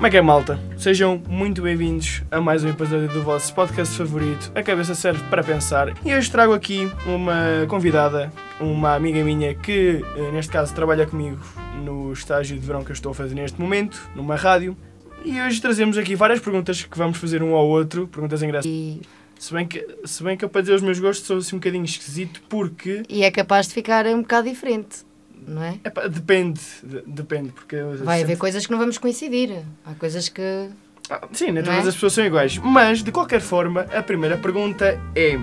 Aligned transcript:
Como 0.00 0.06
é 0.06 0.10
que 0.10 0.16
é, 0.16 0.22
malta? 0.22 0.58
Sejam 0.78 1.22
muito 1.28 1.60
bem-vindos 1.60 2.22
a 2.30 2.40
mais 2.40 2.64
um 2.64 2.70
episódio 2.70 3.06
do 3.08 3.22
vosso 3.22 3.54
podcast 3.54 3.94
favorito, 3.98 4.50
A 4.54 4.62
Cabeça 4.62 4.94
Serve 4.94 5.22
para 5.28 5.44
Pensar. 5.44 5.94
E 6.02 6.14
hoje 6.14 6.30
trago 6.30 6.54
aqui 6.54 6.90
uma 7.04 7.66
convidada, 7.68 8.32
uma 8.58 8.94
amiga 8.94 9.22
minha 9.22 9.54
que, 9.54 10.02
eh, 10.16 10.32
neste 10.32 10.50
caso, 10.50 10.74
trabalha 10.74 11.06
comigo 11.06 11.38
no 11.84 12.14
estágio 12.14 12.58
de 12.58 12.66
verão 12.66 12.82
que 12.82 12.90
eu 12.90 12.94
estou 12.94 13.12
a 13.12 13.14
fazer 13.14 13.34
neste 13.34 13.60
momento, 13.60 14.10
numa 14.16 14.36
rádio. 14.36 14.74
E 15.22 15.38
hoje 15.38 15.60
trazemos 15.60 15.98
aqui 15.98 16.16
várias 16.16 16.40
perguntas 16.40 16.82
que 16.82 16.96
vamos 16.96 17.18
fazer 17.18 17.42
um 17.42 17.54
ao 17.54 17.68
outro, 17.68 18.08
perguntas 18.08 18.42
engraçadas. 18.42 18.74
E, 18.74 19.02
Se 19.38 19.52
bem 19.52 19.66
que, 19.66 19.86
se 20.06 20.22
bem 20.22 20.34
que 20.34 20.42
eu, 20.46 20.48
para 20.48 20.62
dizer 20.62 20.76
os 20.76 20.82
meus 20.82 20.98
gostos, 20.98 21.26
sou 21.26 21.36
assim 21.36 21.56
um 21.56 21.58
bocadinho 21.58 21.84
esquisito, 21.84 22.40
porque. 22.48 23.02
e 23.06 23.22
é 23.22 23.30
capaz 23.30 23.68
de 23.68 23.74
ficar 23.74 24.06
um 24.06 24.22
bocado 24.22 24.48
diferente, 24.48 25.04
não 25.46 25.62
é? 25.62 25.78
Epá, 25.84 26.06
depende, 26.06 26.60
de- 26.82 27.02
depende, 27.06 27.50
porque. 27.52 27.76
Vai 28.04 28.18
haver 28.18 28.26
sempre- 28.32 28.36
coisas 28.36 28.64
que 28.66 28.72
não 28.72 28.78
vamos 28.78 28.98
coincidir. 28.98 29.62
Há 29.84 29.94
coisas 29.94 30.28
que. 30.28 30.68
Ah, 31.10 31.26
Sim, 31.32 31.50
nem 31.52 31.62
todas 31.64 31.86
é? 31.86 31.88
as 31.88 31.94
pessoas 31.94 32.12
são 32.12 32.24
iguais. 32.24 32.56
Mas, 32.58 33.02
de 33.02 33.10
qualquer 33.10 33.40
forma, 33.40 33.82
a 33.92 34.02
primeira 34.02 34.36
pergunta 34.36 35.00
é: 35.14 35.38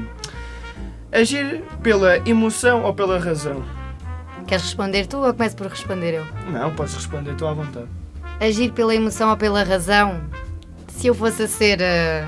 agir 1.12 1.63
pela 1.84 2.18
emoção 2.27 2.84
ou 2.84 2.94
pela 2.94 3.20
razão? 3.20 3.63
Queres 4.48 4.63
responder 4.63 5.05
tu 5.07 5.18
ou 5.18 5.34
começo 5.34 5.55
por 5.55 5.68
responder 5.68 6.13
eu? 6.13 6.26
Não, 6.52 6.73
podes 6.73 6.93
responder, 6.93 7.32
estou 7.32 7.48
à 7.49 7.54
vontade. 7.54 7.88
Agir 8.40 8.71
pela 8.71 8.95
emoção 8.95 9.29
ou 9.29 9.35
pela 9.38 9.63
razão? 9.63 10.21
Se 10.88 11.07
eu 11.07 11.13
fosse 11.16 11.43
a 11.43 11.48
ser. 11.48 11.82
eh, 11.82 12.26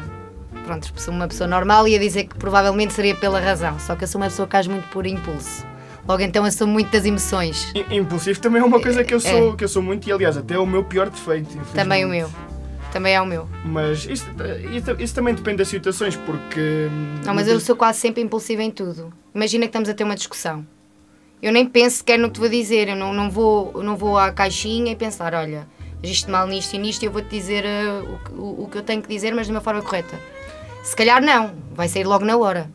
Pronto, 0.66 0.94
uma 1.08 1.28
pessoa 1.28 1.48
normal 1.48 1.88
ia 1.88 1.98
dizer 1.98 2.26
que 2.26 2.36
provavelmente 2.38 2.94
seria 2.94 3.16
pela 3.16 3.40
razão. 3.40 3.80
Só 3.80 3.96
que 3.96 4.04
eu 4.04 4.08
sou 4.08 4.22
uma 4.22 4.28
pessoa 4.28 4.48
que 4.48 4.56
age 4.56 4.70
muito 4.70 4.88
por 4.90 5.08
impulso. 5.08 5.66
Logo 6.10 6.24
então 6.24 6.44
eu 6.44 6.52
sou 6.52 6.66
muito 6.66 6.90
das 6.92 7.06
emoções. 7.06 7.72
I- 7.76 7.98
Impulsivo 7.98 8.40
também 8.42 8.60
é 8.60 8.66
uma 8.66 8.82
coisa 8.82 9.04
que 9.04 9.14
eu 9.14 9.20
É. 9.20 9.22
sou, 9.22 9.56
que 9.56 9.64
eu 9.64 9.68
sou 9.70 9.84
muito, 9.84 10.10
e 10.10 10.12
aliás, 10.12 10.36
até 10.36 10.56
é 10.56 10.58
o 10.58 10.66
meu 10.66 10.84
pior 10.84 11.08
defeito. 11.08 11.56
Também 11.76 12.04
o 12.04 12.10
meu. 12.10 12.28
Também 12.92 13.14
é 13.14 13.22
o 13.22 13.28
meu. 13.28 13.48
Mas 13.64 14.06
isso, 14.06 14.26
isso, 14.74 14.92
isso 15.00 15.14
também 15.14 15.36
depende 15.36 15.58
das 15.58 15.68
situações, 15.68 16.16
porque. 16.16 16.88
Não, 17.24 17.36
mas 17.36 17.48
eu 17.48 17.60
sou 17.60 17.76
quase 17.76 18.00
sempre 18.00 18.24
impulsiva 18.24 18.64
em 18.64 18.72
tudo. 18.72 19.14
Imagina 19.36 19.66
que 19.66 19.70
estamos 19.70 19.88
a 19.88 19.94
ter 19.94 20.04
uma 20.04 20.16
discussão. 20.16 20.66
Eu 21.44 21.52
nem 21.54 21.64
penso 21.68 21.98
sequer 21.98 22.18
no 22.18 22.28
que 22.30 22.34
te 22.34 22.40
vou 22.40 22.50
dizer. 22.50 22.88
Eu 22.90 22.96
não, 22.96 23.14
não, 23.14 23.30
vou, 23.30 23.84
não 23.84 23.96
vou 23.96 24.18
à 24.18 24.32
caixinha 24.32 24.92
e 24.92 24.96
pensar, 24.96 25.36
olha, 25.36 25.68
agiste 26.04 26.28
mal 26.32 26.48
nisto 26.48 26.74
e 26.74 26.80
nisto 26.80 27.04
e 27.04 27.06
eu 27.06 27.12
vou-te 27.12 27.30
dizer 27.30 27.64
eh, 27.66 28.02
o, 28.02 28.18
que- 28.18 28.34
o, 28.34 28.64
o 28.64 28.68
que 28.72 28.80
eu 28.80 28.82
tenho 28.82 29.00
que 29.04 29.08
dizer, 29.08 29.36
mas 29.36 29.46
de 29.46 29.52
uma 29.52 29.62
forma 29.62 29.84
correta. 29.84 30.20
Se 30.84 30.96
calhar 30.96 31.22
não. 31.22 31.52
Vai 31.76 31.88
sair 31.88 32.06
logo 32.06 32.26
na 32.26 32.36
hora. 32.36 32.68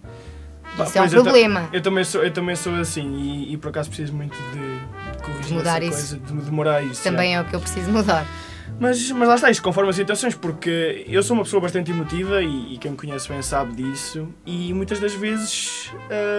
Isso 0.75 0.99
é 0.99 1.01
um 1.01 1.05
pois, 1.05 1.13
eu 1.15 1.23
problema. 1.23 1.69
Eu, 1.73 1.81
também 1.81 2.05
sou, 2.05 2.25
eu 2.25 2.31
também 2.33 2.57
sou 2.57 2.75
assim, 2.75 3.15
e, 3.17 3.53
e 3.53 3.57
por 3.57 3.69
acaso 3.69 3.89
preciso 3.89 4.13
muito 4.13 4.37
de, 4.37 5.13
de 5.17 5.23
corrigir 5.23 5.55
Mudar 5.55 5.83
essa 5.83 6.01
isso. 6.01 6.19
coisa, 6.19 6.35
de 6.41 6.45
demorar 6.45 6.83
isso. 6.83 7.03
Também 7.03 7.35
é 7.37 7.41
o 7.41 7.45
que 7.45 7.55
eu 7.55 7.61
preciso 7.61 7.91
mudar. 7.91 8.27
Mas, 8.81 9.09
mas 9.13 9.29
lá 9.29 9.35
está, 9.37 9.51
isto 9.51 9.63
conforme 9.63 9.91
as 9.91 9.97
situações, 9.97 10.35
porque 10.35 11.05
eu 11.07 11.23
sou 11.23 11.37
uma 11.37 11.45
pessoa 11.45 11.61
bastante 11.61 11.93
emotiva 11.93 12.43
e, 12.43 12.75
e 12.75 12.79
quem 12.79 12.91
me 12.91 12.97
conhece 12.97 13.29
bem 13.29 13.41
sabe 13.41 13.75
disso, 13.75 14.29
e 14.45 14.73
muitas 14.75 14.99
das 14.99 15.15
vezes. 15.15 15.93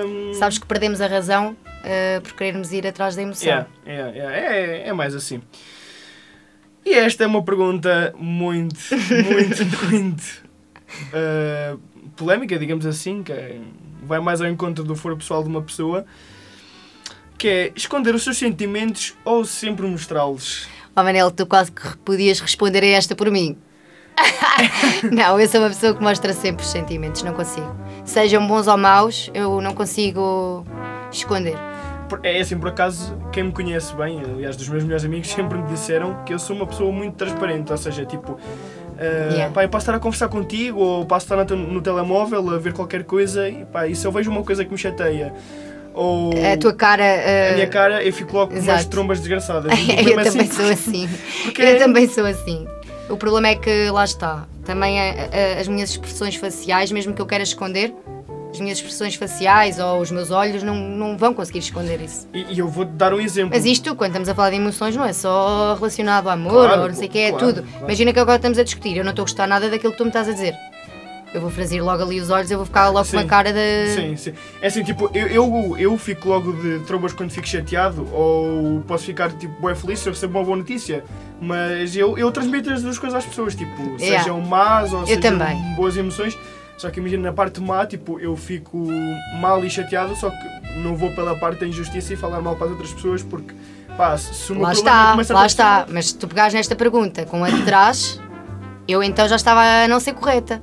hum, 0.06 0.34
Sabes 0.34 0.58
que 0.58 0.66
perdemos 0.66 1.00
a 1.00 1.08
razão 1.08 1.56
eh, 1.84 2.20
por 2.20 2.34
querermos 2.34 2.74
ir 2.74 2.86
atrás 2.86 3.16
da 3.16 3.22
emoção. 3.22 3.48
yeah, 3.48 3.68
yeah, 3.88 4.12
yeah, 4.12 4.36
é, 4.56 4.88
é 4.90 4.94
mais 4.94 5.16
assim. 5.16 5.42
E 6.86 6.94
esta 6.94 7.24
é 7.24 7.28
uma 7.28 7.42
pergunta 7.44 8.14
muito, 8.18 8.78
muito, 8.92 9.66
muito 9.90 10.24
uh, 11.14 11.80
polémica, 12.16 12.58
digamos 12.58 12.86
assim, 12.86 13.24
que 13.24 13.34
vai 14.04 14.20
mais 14.20 14.42
ao 14.42 14.48
encontro 14.48 14.84
do 14.84 14.96
foro 14.96 15.18
pessoal 15.18 15.44
de 15.44 15.50
uma 15.50 15.62
pessoa, 15.62 16.06
que 17.38 17.48
é 17.48 17.72
esconder 17.76 18.14
os 18.16 18.24
seus 18.24 18.38
sentimentos 18.38 19.16
ou 19.24 19.46
sempre 19.46 19.86
mostrá-los. 19.86 20.68
Oh 20.96 21.04
Manel, 21.04 21.32
tu 21.32 21.46
quase 21.46 21.72
que 21.72 21.98
podias 21.98 22.40
responder 22.40 22.84
a 22.84 22.88
esta 22.88 23.16
por 23.16 23.30
mim. 23.30 23.58
não, 25.12 25.40
eu 25.40 25.48
sou 25.48 25.62
uma 25.62 25.70
pessoa 25.70 25.94
que 25.94 26.02
mostra 26.02 26.32
sempre 26.32 26.64
os 26.64 26.72
sentimentos, 26.72 27.22
não 27.24 27.34
consigo. 27.34 27.76
Sejam 28.06 28.48
bons 28.48 28.68
ou 28.68 28.78
maus, 28.78 29.30
eu 29.34 29.60
não 29.62 29.74
consigo 29.74 30.66
esconder. 31.12 31.58
É 32.24 32.40
assim, 32.40 32.58
por 32.58 32.70
acaso, 32.70 33.18
quem 33.32 33.46
me 33.46 33.52
conhece 33.52 33.94
bem, 33.96 34.22
aliás, 34.22 34.56
dos 34.56 34.70
meus 34.70 34.84
melhores 34.84 35.04
amigos, 35.04 35.28
sempre 35.32 35.58
me 35.58 35.68
disseram 35.68 36.24
que 36.24 36.34
eu 36.34 36.40
sou 36.40 36.56
uma 36.56 36.68
pessoa 36.68 36.92
muito 36.92 37.16
transparente, 37.16 37.72
ou 37.72 37.78
seja, 37.78 38.06
tipo, 38.06 38.40
ah, 39.00 39.34
Yeah. 39.34 39.54
pá, 39.54 39.64
eu 39.64 39.70
posso 39.70 39.84
estar 39.84 39.96
a 39.96 40.00
conversar 40.00 40.28
contigo 40.30 40.80
ou 40.80 41.06
posso 41.06 41.26
estar 41.26 41.44
no, 41.56 41.56
no 41.56 41.82
telemóvel 41.82 42.50
a 42.54 42.58
ver 42.58 42.74
qualquer 42.74 43.04
coisa 43.04 43.48
e, 43.50 43.66
pá, 43.66 43.88
e 43.88 43.96
se 43.96 44.06
eu 44.06 44.12
vejo 44.12 44.30
uma 44.32 44.44
coisa 44.44 44.64
que 44.64 44.72
me 44.72 44.78
chateia 44.78 45.34
ou 45.94 46.32
A 46.54 46.58
tua 46.58 46.74
cara. 46.74 47.04
a 47.04 47.08
eh, 47.08 47.54
minha 47.56 47.68
cara, 47.68 48.04
eu 48.04 48.12
fico 48.12 48.36
logo 48.36 48.52
com 48.52 48.58
umas 48.60 48.68
exato. 48.68 48.90
trombas 48.90 49.20
desgraçadas. 49.20 49.72
Eu 49.88 50.20
é 50.20 50.24
também 50.26 50.42
assim, 50.46 50.52
sou 50.52 50.66
assim. 50.70 51.10
porque- 51.46 51.62
Eu 51.62 51.78
também 51.80 52.08
sou 52.08 52.26
assim. 52.26 52.68
O 53.10 53.16
problema 53.16 53.48
é 53.50 53.56
que 53.56 53.90
lá 53.90 54.04
está. 54.04 54.46
Também 54.66 55.00
eh, 55.00 55.30
eh, 55.32 55.58
as 55.60 55.68
minhas 55.68 55.92
expressões 55.92 56.36
faciais, 56.36 56.92
mesmo 56.92 57.14
que 57.14 57.22
eu 57.22 57.26
queira 57.26 57.44
esconder, 57.44 57.94
as 58.56 58.62
minhas 58.62 58.78
expressões 58.78 59.16
faciais 59.16 59.80
ou 59.80 60.00
os 60.00 60.10
meus 60.12 60.32
olhos 60.32 60.64
não, 60.64 60.76
não 60.76 61.18
vão 61.18 61.34
conseguir 61.34 61.60
esconder 61.60 62.02
isso. 62.02 62.28
E, 62.34 62.46
e 62.54 62.60
eu 62.60 62.68
vou-te 62.68 62.92
dar 62.94 63.14
um 63.14 63.20
exemplo. 63.20 63.52
Mas 63.54 63.66
isto, 63.66 63.96
quando 63.96 64.10
estamos 64.12 64.30
a 64.30 64.36
falar 64.36 64.50
de 64.50 64.56
emoções, 64.56 64.96
não 64.96 65.06
é 65.06 65.14
só 65.14 65.76
relacionado 65.76 66.28
ao 66.28 66.34
amor 66.34 66.68
Claro, 66.68 66.82
ou 66.84 66.88
não 66.88 66.96
sei 66.96 67.08
o 67.08 67.12
que, 67.12 67.20
é 67.20 67.30
claro, 67.32 67.46
tudo. 67.48 67.64
claro. 67.64 67.86
Imagina 67.86 68.14
que 68.14 68.20
agora 68.20 68.38
estamos 68.38 68.58
a 68.58 68.64
discutir, 68.64 68.98
eu 68.98 69.04
não 69.04 69.12
estou 69.12 69.24
a 69.24 69.26
gostar 69.26 69.48
nada 69.48 69.70
daquilo 69.70 69.92
que 69.92 69.98
tu 69.98 70.04
me 70.04 70.10
estás 70.10 70.28
a 70.28 70.32
dizer. 70.32 70.56
Eu 71.34 71.42
vou 71.42 71.50
franzir 71.50 71.84
logo 71.84 72.02
ali 72.02 72.22
os 72.22 72.30
olhos, 72.30 72.50
eu 72.50 72.58
vou 72.58 72.66
ficar 72.66 72.86
logo 72.88 73.00
com 73.00 73.04
Sim. 73.12 73.18
uma 73.18 73.26
cara 73.26 73.52
de. 73.52 73.88
Sim, 73.94 74.16
sim. 74.16 74.34
É 74.62 74.68
assim, 74.68 74.84
tipo, 74.86 75.12
eu, 75.14 75.28
eu, 75.28 75.76
eu 75.78 75.98
fico 75.98 76.30
logo 76.30 76.54
de 76.54 76.80
trombas 76.86 77.12
quando 77.12 77.30
fico 77.30 77.46
chateado, 77.46 78.08
ou 78.14 78.82
posso 78.88 79.04
ficar, 79.04 79.34
tipo, 79.34 79.54
bem 79.66 79.76
feliz 79.76 80.00
se 80.00 80.08
eu 80.08 80.14
recebo 80.14 80.38
uma 80.40 80.46
boa 80.46 80.56
notícia. 80.56 81.04
Mas 81.42 81.94
eu, 81.94 82.18
eu 82.18 82.32
transmito 82.32 82.70
as 82.72 82.82
duas 82.82 82.98
coisas 82.98 83.20
às 83.20 83.26
pessoas, 83.26 83.54
tipo, 83.54 83.76
Yeah. 84.00 84.24
sejam 84.24 84.40
más 84.40 84.94
ou 84.94 85.02
Eu 85.02 85.08
sejam 85.08 85.22
também. 85.38 85.58
boas 85.76 85.98
emoções. 85.98 86.38
Só 86.78 86.90
que 86.90 87.00
imagina, 87.00 87.24
na 87.24 87.34
parte 87.34 87.62
má, 87.62 87.86
tipo, 87.86 88.20
eu 88.20 88.36
fico 88.36 88.78
mal 89.40 89.64
e 89.64 89.70
chateado, 89.70 90.16
só 90.16 90.30
que 90.30 90.78
não 90.80 90.96
vou 90.96 91.10
pela 91.12 91.36
parte 91.38 91.60
da 91.62 91.68
injustiça 91.68 92.14
e 92.14 92.16
falar 92.18 92.42
mal 92.42 92.56
para 92.56 92.66
as 92.66 92.72
outras 92.74 92.94
pessoas, 92.94 93.24
porque, 93.24 93.56
pá, 93.96 94.18
se 94.18 94.52
o 94.52 94.56
meu 94.56 94.64
Lá 94.66 94.74
está, 94.74 95.16
lá 95.16 95.46
está. 95.46 95.80
pessoa- 95.80 95.86
Mas 95.94 96.08
se 96.08 96.18
tu 96.18 96.28
pegares 96.28 96.54
nesta 96.54 96.76
pergunta 96.76 97.26
com 97.26 97.44
a 97.46 97.50
de 97.50 97.62
trás, 97.64 98.20
eu 98.88 99.02
então 99.02 99.28
já 99.28 99.38
estava 99.38 99.62
a 99.62 99.88
não 99.88 100.00
ser 100.02 100.14
correta. 100.14 100.62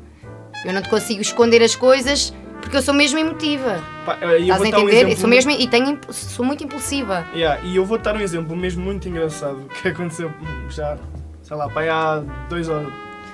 Eu 0.64 0.72
não 0.72 0.82
te 0.82 0.88
consigo 0.88 1.20
esconder 1.22 1.62
as 1.62 1.74
coisas 1.74 2.32
porque 2.60 2.76
eu 2.76 2.82
sou 2.82 2.94
mesmo 2.94 3.18
emotiva. 3.18 3.80
Pá, 4.06 4.16
eu 4.20 4.38
Estás 4.38 4.60
a 4.60 4.64
um 4.64 4.66
entender? 4.66 4.92
exemplo 4.92 5.12
eu 5.12 5.16
sou 5.16 5.28
mesmo 5.28 5.50
e 5.50 5.66
tenho, 5.66 5.98
sou 6.10 6.44
muito 6.44 6.62
impulsiva. 6.62 7.26
Yeah, 7.34 7.60
e 7.64 7.74
eu 7.74 7.84
vou 7.86 7.96
dar 7.98 8.14
um 8.14 8.20
exemplo 8.20 8.54
mesmo 8.54 8.84
muito 8.84 9.08
engraçado 9.08 9.66
que 9.80 9.88
aconteceu 9.88 10.30
já, 10.68 10.96
sei 11.42 11.56
lá, 11.56 11.68
pá, 11.70 11.82
há 11.90 12.22
dois 12.48 12.68
ou 12.68 12.86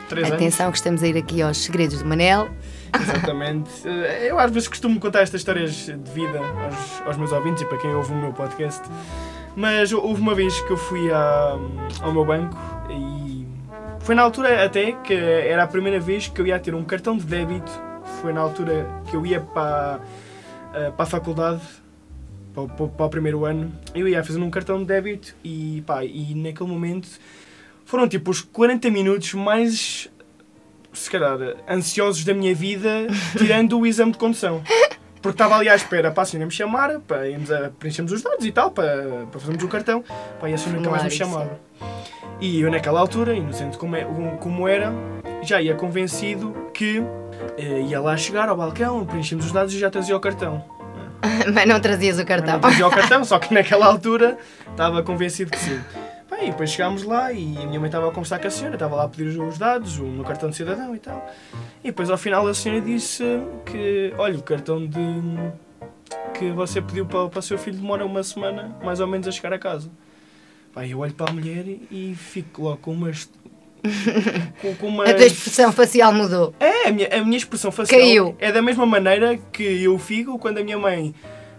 três 0.09 0.27
anos. 0.27 0.37
Atenção 0.37 0.71
que 0.71 0.77
estamos 0.79 1.03
a 1.03 1.07
ir 1.09 1.17
aqui 1.17 1.41
aos 1.43 1.59
segredos 1.59 1.99
do 2.03 2.07
Manel. 2.09 2.49
Exatamente. 2.99 3.71
Eh, 3.87 4.29
Eu 4.31 4.39
às 4.39 4.51
vezes 4.51 4.69
costumo 4.69 4.99
contar 4.99 5.21
estas 5.21 5.41
histórias 5.41 5.73
de 5.73 6.11
vida 6.13 6.39
aos, 6.39 7.03
aos 7.07 7.17
meus 7.17 7.33
ouvintes 7.33 7.63
e 7.63 7.67
para 7.67 7.79
quem 7.79 7.95
ouve 7.95 8.13
o 8.13 8.17
meu 8.17 8.33
podcast. 8.33 8.83
Mas 9.57 9.93
houve 9.93 10.21
uma 10.21 10.35
vez 10.35 10.59
que 10.63 10.71
eu 10.73 10.77
fui 10.77 11.11
à- 11.13 11.57
ao 12.03 12.13
meu 12.13 12.25
banco 12.25 12.57
e 12.91 13.47
foi 14.01 14.15
na 14.15 14.23
altura 14.23 14.65
até 14.65 14.93
que 14.93 15.13
era 15.15 15.65
a 15.65 15.67
primeira 15.67 15.99
vez 16.01 16.29
que 16.29 16.41
eu 16.41 16.47
ia 16.47 16.59
ter 16.59 16.75
um 16.75 16.85
cartão 16.85 17.17
de 17.17 17.25
débito. 17.25 17.71
Foi 18.23 18.33
na 18.33 18.41
altura 18.41 18.87
que 19.11 19.15
eu 19.17 19.25
ia 19.27 19.41
para, 19.41 20.01
eh, 20.75 20.91
para 20.91 21.03
a 21.03 21.07
faculdade, 21.07 21.61
para, 22.55 23.05
o- 23.05 23.09
primeiro 23.11 23.45
ano. 23.45 23.73
Eu 23.95 24.09
ia 24.09 24.23
fazer 24.25 24.41
um 24.41 24.51
cartão 24.51 24.79
de 24.79 24.87
débito 24.87 25.35
e, 25.45 25.83
pá, 25.87 26.05
e 26.05 26.35
naquele 26.35 26.69
momento 26.71 27.09
foram 27.89 28.07
tipo 28.07 28.31
os 28.31 28.43
40 28.43 28.91
minutos 28.91 29.33
mais 29.33 30.11
se 30.93 31.11
calhar, 31.11 31.39
ansiosos 31.69 32.23
da 32.23 32.35
minha 32.35 32.55
vida, 32.55 33.07
tirando 33.37 33.79
o 33.79 33.87
exame 33.87 34.13
de 34.13 34.19
condução. 34.19 34.63
Porque 35.23 35.35
estava 35.35 35.57
ali 35.57 35.71
à 35.71 35.75
espera 35.75 36.11
para 36.11 36.23
a 36.23 36.27
senhora 36.27 36.47
me 36.47 36.53
chamar, 36.53 37.01
para 37.01 37.27
irmos 37.29 37.51
a 37.51 37.71
preenchermos 37.71 38.13
os 38.13 38.23
dados 38.23 38.45
e 38.45 38.53
tal, 38.53 38.71
para, 38.71 39.27
para 39.31 39.41
fazermos 39.41 39.65
o 39.65 39.69
cartão, 39.69 40.05
para 40.39 40.51
e 40.51 40.55
a 40.55 40.59
senhora 40.59 40.79
nunca 40.79 40.91
mais 40.91 41.05
me 41.05 41.11
chamava. 41.11 41.59
E 42.41 42.61
eu 42.61 42.71
naquela 42.71 43.01
altura, 43.01 43.35
inocente 43.35 43.79
como, 43.79 43.97
é, 43.97 44.07
como 44.39 44.69
era, 44.69 44.93
já 45.43 45.61
ia 45.61 45.75
convencido 45.75 46.55
que 46.75 47.03
eh, 47.57 47.81
ia 47.89 48.01
lá 48.01 48.17
chegar 48.17 48.51
ao 48.51 48.57
balcão, 48.57 49.05
preenchemos 49.07 49.47
os 49.47 49.53
dados 49.53 49.73
e 49.73 49.79
já 49.79 49.91
trazia 49.91 50.17
o 50.17 50.21
cartão. 50.21 50.63
Mas 51.53 51.67
não 51.67 51.81
trazias 51.81 52.17
o 52.17 52.19
Mas 52.21 52.29
cartão. 52.29 52.53
Não 52.55 52.61
trazia 52.61 52.87
o 52.87 52.91
cartão, 52.91 53.25
só 53.25 53.39
que 53.39 53.53
naquela 53.53 53.87
altura 53.87 54.37
estava 54.71 55.03
convencido 55.03 55.51
que 55.51 55.59
sim. 55.59 55.81
Bem, 56.39 56.49
e 56.49 56.51
depois 56.53 56.71
chegámos 56.71 57.03
lá 57.03 57.33
e 57.33 57.57
a 57.57 57.67
minha 57.67 57.81
mãe 57.81 57.87
estava 57.89 58.09
a 58.09 58.13
conversar 58.13 58.39
com 58.39 58.47
a 58.47 58.51
senhora, 58.51 58.77
estava 58.77 58.95
lá 58.95 59.05
a 59.05 59.09
pedir 59.09 59.41
os 59.41 59.59
dados, 59.59 59.99
o 59.99 60.05
meu 60.05 60.25
cartão 60.25 60.49
de 60.51 60.57
cidadão 60.57 60.95
e 60.95 60.99
tal. 60.99 61.29
E 61.83 61.89
depois 61.89 62.09
ao 62.11 62.17
final 62.17 62.47
a 62.47 62.55
senhora 62.55 62.81
disse 62.81 63.25
que, 63.67 64.15
olha, 64.17 64.39
o 64.39 64.43
cartão 64.43 64.87
de 64.87 64.99
que 66.39 66.51
você 66.53 66.81
pediu 66.81 67.05
para, 67.07 67.29
para 67.29 67.41
o 67.41 67.43
seu 67.43 67.59
filho 67.59 67.79
demora 67.79 68.07
uma 68.07 68.23
semana 68.23 68.77
mais 68.85 69.01
ou 69.01 69.07
menos 69.07 69.27
a 69.27 69.33
chegar 69.33 69.53
a 69.53 69.59
casa. 69.59 69.91
Pai, 70.73 70.93
eu 70.93 71.01
olho 71.01 71.13
para 71.13 71.31
a 71.31 71.35
mulher 71.35 71.65
e 71.91 72.15
fico 72.17 72.63
logo 72.63 72.77
com 72.79 72.93
umas. 72.93 73.29
com, 74.61 74.75
com 74.77 74.87
umas 74.89 75.11
A 75.11 75.15
tua 75.15 75.27
expressão 75.27 75.73
facial 75.73 76.13
mudou. 76.13 76.55
é, 76.61 76.89
a 76.89 76.93
minha, 76.93 77.09
a 77.09 77.25
minha 77.25 77.37
expressão 77.37 77.73
facial 77.73 78.01
Caiu. 78.01 78.37
é 78.39 78.53
da 78.53 78.63
mesma 78.63 78.87
maneira 78.87 79.37
que 79.53 79.83
eu 79.83 79.99
fico 79.99 80.39
quando 80.39 80.59
a 80.59 80.65
minha 80.65 80.79
mãe 80.79 81.15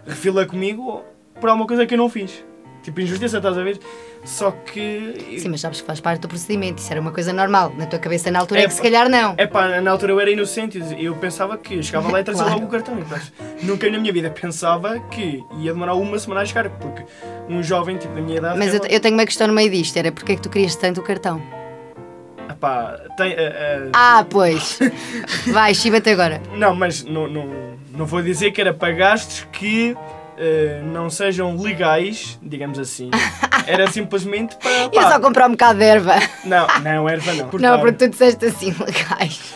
refila 0.06 0.46
comigo 0.46 1.02
por 1.38 1.48
alguma 1.50 1.66
coisa 1.66 1.84
que 1.86 1.94
eu 1.94 1.98
não 1.98 2.08
fiz. 2.08 2.44
Tipo, 2.82 3.00
injustiça, 3.00 3.36
estás 3.36 3.58
a 3.58 3.62
ver? 3.62 3.78
Só 4.24 4.50
que. 4.50 5.36
Sim, 5.38 5.48
mas 5.48 5.60
sabes 5.62 5.80
que 5.80 5.86
faz 5.86 5.98
parte 5.98 6.20
do 6.20 6.28
procedimento, 6.28 6.78
isso 6.82 6.90
era 6.92 7.00
uma 7.00 7.10
coisa 7.10 7.32
normal. 7.32 7.72
Na 7.76 7.86
tua 7.86 7.98
cabeça 7.98 8.30
na 8.30 8.38
altura 8.38 8.60
é, 8.60 8.64
É, 8.64 8.66
que 8.68 8.74
se 8.74 8.82
calhar 8.82 9.08
não. 9.08 9.34
É 9.38 9.46
pá, 9.46 9.80
na 9.80 9.90
altura 9.90 10.12
eu 10.12 10.20
era 10.20 10.30
inocente 10.30 10.78
e 10.98 11.04
eu 11.06 11.14
pensava 11.16 11.56
que 11.56 11.82
chegava 11.82 12.10
lá 12.12 12.20
e 12.20 12.24
trazia 12.24 12.44
Claro. 12.44 12.60
logo 12.60 12.68
o 12.68 12.70
cartão. 12.70 12.98
Mas 13.08 13.32
nunca 13.62 13.90
na 13.90 13.98
minha 13.98 14.12
vida 14.12 14.30
pensava 14.30 14.98
que 15.10 15.42
ia 15.58 15.72
demorar 15.72 15.94
uma 15.94 16.18
semana 16.18 16.42
a 16.42 16.44
chegar, 16.44 16.68
porque 16.68 17.02
um 17.48 17.62
jovem 17.62 17.96
tipo 17.96 18.14
da 18.14 18.20
minha 18.20 18.36
idade. 18.36 18.58
Mas 18.58 18.74
eu, 18.74 18.80
eu 18.84 19.00
tenho 19.00 19.14
uma 19.14 19.24
questão 19.24 19.46
no 19.46 19.54
meio 19.54 19.70
disto, 19.70 19.96
era 19.96 20.12
porque 20.12 20.32
é 20.32 20.36
que 20.36 20.42
tu 20.42 20.50
querias 20.50 20.76
tanto 20.76 21.00
o 21.00 21.02
cartão? 21.04 21.40
Epá, 22.50 22.98
tem, 23.16 23.32
eh, 23.32 23.36
eh, 23.38 23.88
Ah, 23.92 24.24
pois! 24.28 24.78
Vai, 25.50 25.74
chiva-te 25.74 26.10
agora. 26.10 26.42
Não, 26.56 26.74
mas 26.74 27.04
não, 27.04 27.26
não, 27.26 27.48
não 27.96 28.04
vou 28.04 28.20
dizer 28.22 28.50
que 28.50 28.60
era 28.60 28.74
para 28.74 28.92
gastos 28.92 29.46
que 29.52 29.96
eh, 30.36 30.80
não 30.84 31.08
sejam 31.08 31.56
legais, 31.56 32.38
digamos 32.42 32.78
assim. 32.78 33.10
Era 33.66 33.90
simplesmente 33.90 34.56
para. 34.56 34.70
Eu 34.84 34.90
pá, 34.90 35.12
só 35.12 35.20
comprar 35.20 35.46
um 35.48 35.52
bocado 35.52 35.78
de 35.78 35.84
erva. 35.84 36.14
Não, 36.44 36.66
não, 36.82 37.08
erva 37.08 37.32
não. 37.32 37.44
Não, 37.44 37.50
Cortar. 37.50 37.78
porque 37.80 37.92
tu 38.06 38.08
disseste 38.10 38.44
assim, 38.46 38.74
legais. 38.78 39.54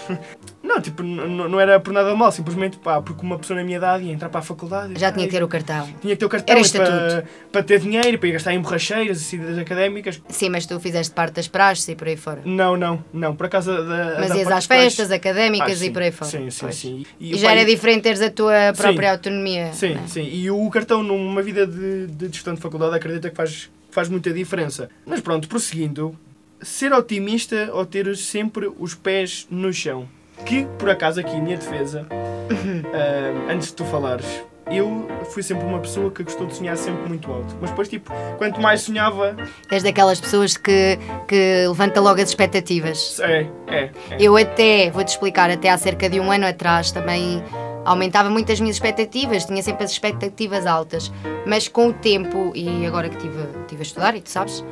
Não, 0.63 0.81
tipo, 0.81 1.03
não 1.03 1.61
era 1.61 1.79
por 1.79 1.93
nada 1.93 2.15
mal, 2.17 2.33
simplesmente 2.33 2.79
pá, 2.79 3.01
porque 3.03 3.21
uma 3.25 3.39
pessoa 3.39 3.59
na 3.59 3.65
minha 3.65 3.77
idade 3.77 4.05
ia 4.05 4.13
entrar 4.13 4.31
para 4.31 4.41
a 4.41 4.43
faculdade. 4.43 4.99
Já 4.99 5.13
tinha 5.13 5.27
que 5.27 5.33
ter 5.33 5.43
o 5.43 5.47
cartão. 5.49 5.87
Tinha 6.01 6.15
que 6.15 6.17
ter 6.17 6.25
o 6.25 6.29
cartão 6.29 6.57
Era 6.57 6.67
e 6.67 6.71
para, 6.71 7.25
para 7.53 7.63
ter 7.63 7.81
dinheiro, 7.81 8.19
para 8.19 8.29
ir 8.31 8.33
gastar 8.33 8.55
em 8.55 8.61
borracheiras 8.61 9.21
e 9.21 9.25
cidades 9.25 9.59
académicas. 9.59 10.23
Sim, 10.31 10.49
mas 10.49 10.65
tu 10.65 10.81
fizeste 10.81 11.13
parte 11.13 11.35
das 11.35 11.47
praxes 11.47 11.87
e 11.89 11.95
por 11.95 12.09
aí 12.09 12.17
fora. 12.17 12.41
Não, 12.47 12.79
não, 12.79 13.05
não. 13.13 13.37
Por 13.37 13.45
acaso 13.47 13.71
da. 13.73 14.17
Mas 14.19 14.31
da 14.31 14.37
ias 14.37 14.49
às 14.51 14.65
festas 14.65 15.11
académicas 15.11 15.69
Ah, 15.69 15.73
e 15.75 15.77
sim, 15.77 15.93
por 15.93 16.01
aí 16.03 16.11
fora. 16.11 16.31
Sim, 16.31 16.49
sim, 16.51 16.59
Pois. 16.61 16.75
sim. 16.77 17.07
E 17.21 17.35
o 17.35 17.39
já 17.39 17.49
pai- 17.49 17.59
era 17.59 17.67
diferente 17.69 18.03
teres 18.03 18.23
a 18.23 18.31
tua 18.31 18.73
própria 18.75 19.09
Sim. 19.09 19.13
autonomia. 19.13 19.73
Sim, 19.75 19.99
sim. 20.07 20.27
E 20.33 20.51
o 20.51 20.71
cartão 20.71 21.03
numa 21.03 21.43
vida 21.43 21.67
de, 21.67 22.07
de 22.07 22.27
estudante 22.27 22.57
de 22.57 22.63
faculdade 22.63 22.97
acredita 22.97 23.29
que 23.29 23.37
faz, 23.37 23.71
faz 23.95 24.09
muita 24.09 24.33
diferença. 24.33 24.91
Mas 25.07 25.21
pronto, 25.21 25.49
prosseguindo. 25.49 26.19
Ser 26.61 26.93
otimista 26.93 27.71
ou 27.73 27.87
ter 27.87 28.17
sempre 28.17 28.71
os 28.79 28.95
pés 28.95 29.47
no 29.51 29.73
chão. 29.73 30.09
Que, 30.45 30.67
por 30.79 30.91
acaso, 30.91 31.21
aqui, 31.21 31.41
minha 31.41 31.57
defesa, 31.57 32.07
ah, 32.11 33.53
antes 33.53 33.69
de 33.69 33.75
tu 33.75 33.85
falares, 33.85 34.27
eu 34.71 35.07
fui 35.31 35.43
sempre 35.43 35.65
uma 35.65 35.79
pessoa 35.79 36.11
que 36.11 36.25
gostou 36.25 36.47
de 36.47 36.57
sonhar 36.57 36.77
sempre 36.77 37.07
muito 37.09 37.31
alto. 37.31 37.55
Mas 37.61 37.71
depois, 37.71 37.89
tipo, 37.89 38.11
quanto 38.39 38.61
mais 38.61 38.81
sonhava, 38.81 39.37
És 39.71 39.83
daquelas 39.83 40.21
pessoas 40.21 40.57
que, 40.57 40.99
que 41.29 41.67
levanta 41.69 42.01
logo 42.01 42.21
as 42.21 42.31
expectativas. 42.31 43.21
é, 43.21 43.47
é. 43.69 43.79
é. 43.79 43.91
Eu 44.19 44.37
até, 44.37 44.91
vou-te 44.91 45.09
explicar, 45.09 45.51
até 45.51 45.71
há 45.71 45.79
cerca 45.79 46.09
de 46.09 46.19
um 46.19 46.33
ano 46.33 46.47
atrás 46.47 46.91
também 46.91 47.43
aumentava 47.85 48.31
muito 48.31 48.51
as 48.51 48.61
minhas 48.61 48.77
expectativas, 48.77 49.45
tinha 49.45 49.63
sempre 49.63 49.85
as 49.85 49.91
expectativas 49.91 50.67
altas, 50.67 51.13
mas 51.47 51.69
com 51.69 51.89
o 51.89 51.93
tempo, 51.93 52.53
e 52.55 52.87
agora 52.87 53.09
que 53.09 53.17
estive, 53.17 53.43
estive 53.61 53.81
a 53.81 53.83
estudar, 53.83 54.17
e 54.17 54.21
tu 54.21 54.31
sabes, 54.31 54.65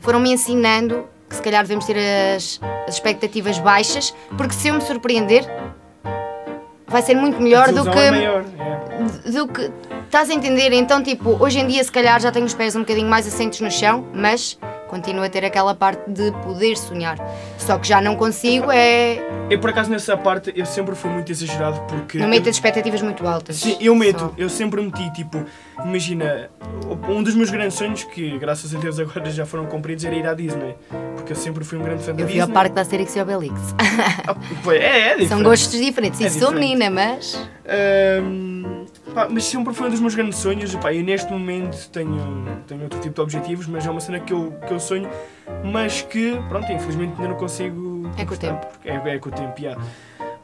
foram-me 0.00 0.32
ensinando 0.32 1.06
que 1.28 1.36
se 1.36 1.42
calhar 1.42 1.62
devemos 1.62 1.84
ter 1.84 1.96
as, 1.96 2.60
as 2.86 2.94
expectativas 2.94 3.58
baixas, 3.58 4.14
porque 4.36 4.54
se 4.54 4.68
eu 4.68 4.74
me 4.74 4.80
surpreender, 4.80 5.44
vai 6.86 7.02
ser 7.02 7.14
muito 7.14 7.40
melhor 7.40 7.68
do 7.68 7.84
desilusão 7.84 7.92
que 7.92 7.98
é 7.98 8.10
maior, 8.10 8.44
é. 8.44 9.30
do 9.30 9.48
que. 9.48 9.70
Estás 10.04 10.30
a 10.30 10.34
entender? 10.34 10.72
Então, 10.72 11.02
tipo, 11.02 11.42
hoje 11.42 11.58
em 11.58 11.66
dia, 11.66 11.82
se 11.82 11.90
calhar 11.90 12.20
já 12.20 12.30
tenho 12.30 12.46
os 12.46 12.54
pés 12.54 12.76
um 12.76 12.80
bocadinho 12.80 13.08
mais 13.08 13.26
assentos 13.26 13.60
no 13.60 13.70
chão, 13.70 14.06
mas 14.14 14.56
continuo 14.94 15.24
a 15.24 15.28
ter 15.28 15.44
aquela 15.44 15.74
parte 15.74 16.08
de 16.08 16.30
poder 16.44 16.76
sonhar. 16.76 17.18
Só 17.58 17.76
que 17.78 17.88
já 17.88 18.00
não 18.00 18.14
consigo, 18.14 18.70
é. 18.70 19.18
Eu, 19.50 19.58
por 19.58 19.70
acaso, 19.70 19.90
nessa 19.90 20.16
parte, 20.16 20.52
eu 20.54 20.64
sempre 20.64 20.94
fui 20.94 21.10
muito 21.10 21.32
exagerado 21.32 21.80
porque. 21.88 22.16
Não 22.18 22.28
meto 22.28 22.48
as 22.48 22.54
expectativas 22.54 23.02
muito 23.02 23.26
altas. 23.26 23.56
Sim, 23.56 23.76
eu 23.80 23.94
meto, 23.96 24.20
Só. 24.20 24.32
eu 24.38 24.48
sempre 24.48 24.80
meti, 24.80 25.12
tipo, 25.12 25.44
imagina, 25.84 26.48
um 27.08 27.22
dos 27.24 27.34
meus 27.34 27.50
grandes 27.50 27.76
sonhos, 27.76 28.04
que 28.04 28.38
graças 28.38 28.72
a 28.72 28.78
Deus 28.78 29.00
agora 29.00 29.28
já 29.30 29.44
foram 29.44 29.66
cumpridos, 29.66 30.04
era 30.04 30.14
ir 30.14 30.26
à 30.26 30.32
Disney. 30.32 30.76
Porque 31.16 31.32
eu 31.32 31.36
sempre 31.36 31.64
fui 31.64 31.76
um 31.78 31.82
grande 31.82 32.04
fã 32.04 32.14
da 32.14 32.22
Eu 32.22 32.26
fui 32.28 32.34
Disney. 32.34 32.40
ao 32.42 32.48
parque 32.48 32.74
da 32.74 32.82
Asterix 32.82 33.16
e 33.16 33.20
Obelix. 33.20 33.54
Ah, 34.26 34.36
é, 34.72 34.76
é 34.76 35.16
diferente. 35.16 35.26
São 35.28 35.42
gostos 35.42 35.80
diferentes. 35.80 36.20
É 36.20 36.28
sou 36.28 36.52
diferente. 36.52 36.60
menina, 36.60 36.90
mas. 36.90 37.36
Ahm, 37.66 38.83
pá, 39.12 39.28
mas 39.28 39.44
sempre 39.44 39.74
foi 39.74 39.88
um 39.88 39.90
dos 39.90 40.00
meus 40.00 40.14
grandes 40.14 40.38
sonhos. 40.38 40.74
Pá, 40.76 40.92
eu 40.92 41.02
neste 41.02 41.30
momento 41.32 41.88
tenho, 41.90 42.62
tenho 42.66 42.82
outro 42.82 43.00
tipo 43.00 43.14
de 43.14 43.20
objetivos, 43.20 43.66
mas 43.66 43.86
é 43.86 43.90
uma 43.90 44.00
cena 44.00 44.20
que 44.20 44.32
eu, 44.32 44.52
que 44.66 44.72
eu 44.72 44.80
sonho, 44.80 45.08
mas 45.64 46.02
que, 46.02 46.36
pronto, 46.48 46.70
infelizmente 46.70 47.14
ainda 47.16 47.28
não 47.28 47.36
consigo. 47.36 48.10
É 48.16 48.24
com 48.24 48.34
o 48.34 48.38
tempo. 48.38 48.66
É, 48.84 48.94
é 48.94 49.18
com 49.18 49.28
o 49.28 49.32
tempo, 49.32 49.60
já. 49.60 49.76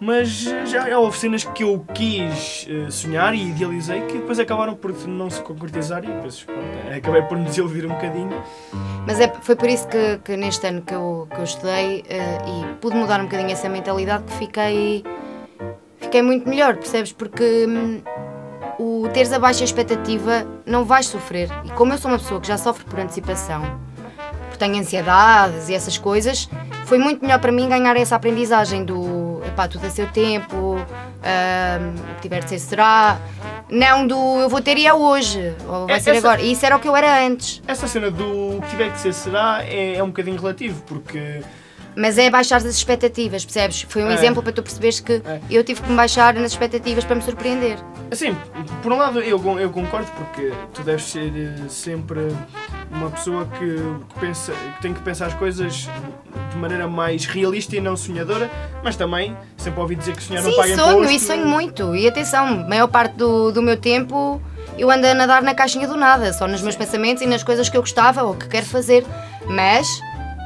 Mas 0.03 0.29
já 0.31 0.65
já 0.65 0.99
houve 0.99 1.19
cenas 1.19 1.45
que 1.45 1.63
eu 1.63 1.85
quis 1.93 2.67
eh, 2.71 2.91
sonhar 2.91 3.35
e 3.35 3.51
idealizei 3.51 4.01
que 4.07 4.15
depois 4.15 4.39
acabaram 4.39 4.75
por 4.75 4.95
não 5.07 5.29
se 5.29 5.43
concretizar 5.43 6.03
e 6.03 6.07
depois 6.07 6.43
pronto, 6.43 6.97
acabei 6.97 7.21
por 7.21 7.37
me 7.37 7.45
desiludir 7.45 7.85
um 7.85 7.91
bocadinho. 7.91 8.43
Mas 9.07 9.21
é, 9.21 9.29
foi 9.43 9.55
por 9.55 9.69
isso 9.69 9.87
que, 9.89 10.19
que 10.25 10.39
neste 10.39 10.67
ano 10.67 10.81
que 10.81 10.95
eu, 10.95 11.29
que 11.31 11.37
eu 11.37 11.45
estudei 11.45 12.03
eh, 12.09 12.39
e 12.47 12.75
pude 12.77 12.97
mudar 12.97 13.21
um 13.21 13.25
bocadinho 13.25 13.51
essa 13.51 13.69
mentalidade 13.69 14.25
que 14.25 14.33
fiquei, 14.33 15.05
fiquei 15.99 16.23
muito 16.23 16.49
melhor, 16.49 16.77
percebes? 16.77 17.13
Porque 17.13 17.67
hum, 17.69 18.01
o 18.81 19.09
teres 19.13 19.33
a 19.33 19.39
baixa 19.39 19.63
expectativa 19.65 20.47
não 20.65 20.85
vais 20.85 21.07
sofrer. 21.07 21.51
E 21.65 21.71
como 21.71 21.93
eu 21.93 21.99
sou 21.99 22.11
uma 22.11 22.19
pessoa 22.19 22.41
que 22.41 22.49
já 22.49 22.57
sofre 22.57 22.85
por 22.85 22.99
antecipação, 22.99 23.63
porque 24.49 24.57
tenho 24.59 24.77
ansiedades 24.79 25.69
e 25.69 25.75
essas 25.75 25.99
coisas, 25.99 26.49
foi 26.87 26.99
muito 26.99 27.21
melhor 27.23 27.39
para 27.41 27.53
mim 27.53 27.69
ganhar 27.69 27.97
essa 27.97 28.17
aprendizagem 28.17 28.85
do 28.85 29.43
epá, 29.47 29.69
tudo 29.69 29.87
a 29.87 29.91
seu 29.91 30.07
tempo, 30.09 30.57
hum, 30.77 31.95
o 32.13 32.15
que 32.17 32.23
tiver 32.23 32.43
de 32.43 32.49
ser 32.51 32.59
será. 32.59 33.19
Não 33.69 34.05
do 34.07 34.17
eu 34.41 34.49
vou 34.49 34.61
ter 34.61 34.77
e 34.79 34.87
é 34.87 34.93
hoje, 34.93 35.55
ou 35.69 35.87
vai 35.87 35.97
É, 35.97 36.01
ser 36.01 36.11
essa- 36.11 36.19
agora. 36.27 36.41
E 36.43 36.51
isso 36.53 36.67
era 36.67 36.77
o 36.77 36.81
que 36.81 36.89
eu 36.89 36.97
era 36.97 37.25
antes. 37.25 37.63
Essa 37.69 37.87
cena 37.87 38.11
do 38.11 38.61
que 38.63 38.71
tiver 38.71 38.91
que 38.93 38.99
ser 38.99 39.13
será 39.15 39.61
é, 39.63 39.97
é 39.97 40.03
um 40.03 40.09
bocadinho 40.09 40.37
relativo, 40.41 40.83
porque 40.87 41.41
Mas 41.97 42.17
é 42.19 42.31
baixar 42.31 42.57
as 42.57 42.65
expectativas, 42.65 43.45
percebes? 43.45 43.83
Foi 43.89 44.03
um 44.05 44.11
É. 44.11 44.15
exemplo 44.15 44.43
para 44.43 44.53
tu 44.53 44.63
perceberes 44.63 45.01
que 45.01 45.15
É. 45.25 45.41
eu 45.51 45.63
tive 45.65 45.83
que 45.83 45.91
me 45.91 45.97
baixar 45.97 46.35
nas 46.35 46.53
expectativas 46.53 47.05
para 47.05 47.17
me 47.17 47.23
surpreender. 47.23 47.79
Assim, 48.11 48.37
por 48.83 48.93
um 48.93 48.97
lado 48.97 49.21
eu, 49.21 49.41
eu 49.59 49.71
concordo 49.71 50.11
porque 50.13 50.53
tu 50.73 50.83
deves 50.83 51.05
ser 51.05 51.33
eh, 51.37 51.69
sempre 51.69 52.29
uma 52.91 53.11
pessoa 53.11 53.47
que, 53.59 53.77
que 54.15 54.21
pensa, 54.21 54.53
que 54.77 54.83
tem 54.83 54.95
que 54.95 55.01
pensar 55.01 55.27
as 55.27 55.35
coisas 55.35 55.89
de 56.51 56.57
maneira 56.57 56.89
mais 56.89 57.27
realista 57.27 57.77
e 57.77 57.81
não 57.81 57.97
sonhadora, 57.97 58.51
mas 58.83 58.97
também 58.97 59.37
sempre 59.57 59.81
ouvi 59.81 59.95
dizer 59.97 60.17
que 60.17 60.23
sonhar 60.23 60.43
não 60.43 60.51
Sim, 60.51 60.57
paga 60.57 60.75
sonho 60.77 60.93
imposto. 61.05 61.13
e 61.15 61.21
sonho 61.21 61.47
muito. 61.47 61.95
E 61.95 62.09
atenção, 62.09 62.47
a 62.47 62.69
maior 62.69 62.89
parte 62.89 63.15
do, 63.17 63.53
do 63.53 63.63
meu 63.63 63.77
tempo 63.77 64.41
eu 64.79 64.91
ando 64.91 65.07
a 65.07 65.15
nadar 65.15 65.43
na 65.43 65.55
caixinha 65.55 65.87
do 65.87 65.97
nada, 65.97 66.33
só 66.33 66.47
nos 66.49 66.63
meus 66.63 66.75
pensamentos 66.77 67.23
e 67.23 67.27
nas 67.27 67.43
coisas 67.43 67.69
que 67.69 67.77
eu 67.77 67.81
gostava 67.83 68.23
ou 68.23 68.35
que 68.35 68.49
quero 68.49 68.65
fazer. 68.67 69.05
Mas, 69.47 69.87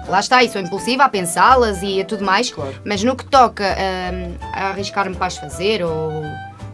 lá 0.09 0.21
está, 0.21 0.43
e 0.43 0.49
sou 0.49 0.61
impulsiva 0.61 1.05
a 1.05 1.09
pensá-las 1.09 1.83
e 1.83 2.01
a 2.01 2.05
tudo 2.05 2.25
mais. 2.25 2.51
Claro. 2.51 2.75
Mas 2.85 3.03
no 3.03 3.17
que 3.17 3.25
toca 3.25 3.65
hum, 3.65 4.37
a 4.53 4.69
arriscar-me 4.71 5.15
para 5.17 5.27
as 5.27 5.37
fazer 5.37 5.83
ou, 5.83 6.23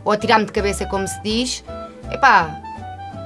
ou 0.04 0.12
a 0.12 0.16
tirar-me 0.16 0.44
de 0.44 0.52
cabeça, 0.52 0.87
como 0.87 1.06
se 1.06 1.22
diz, 1.22 1.64
epá, 2.10 2.60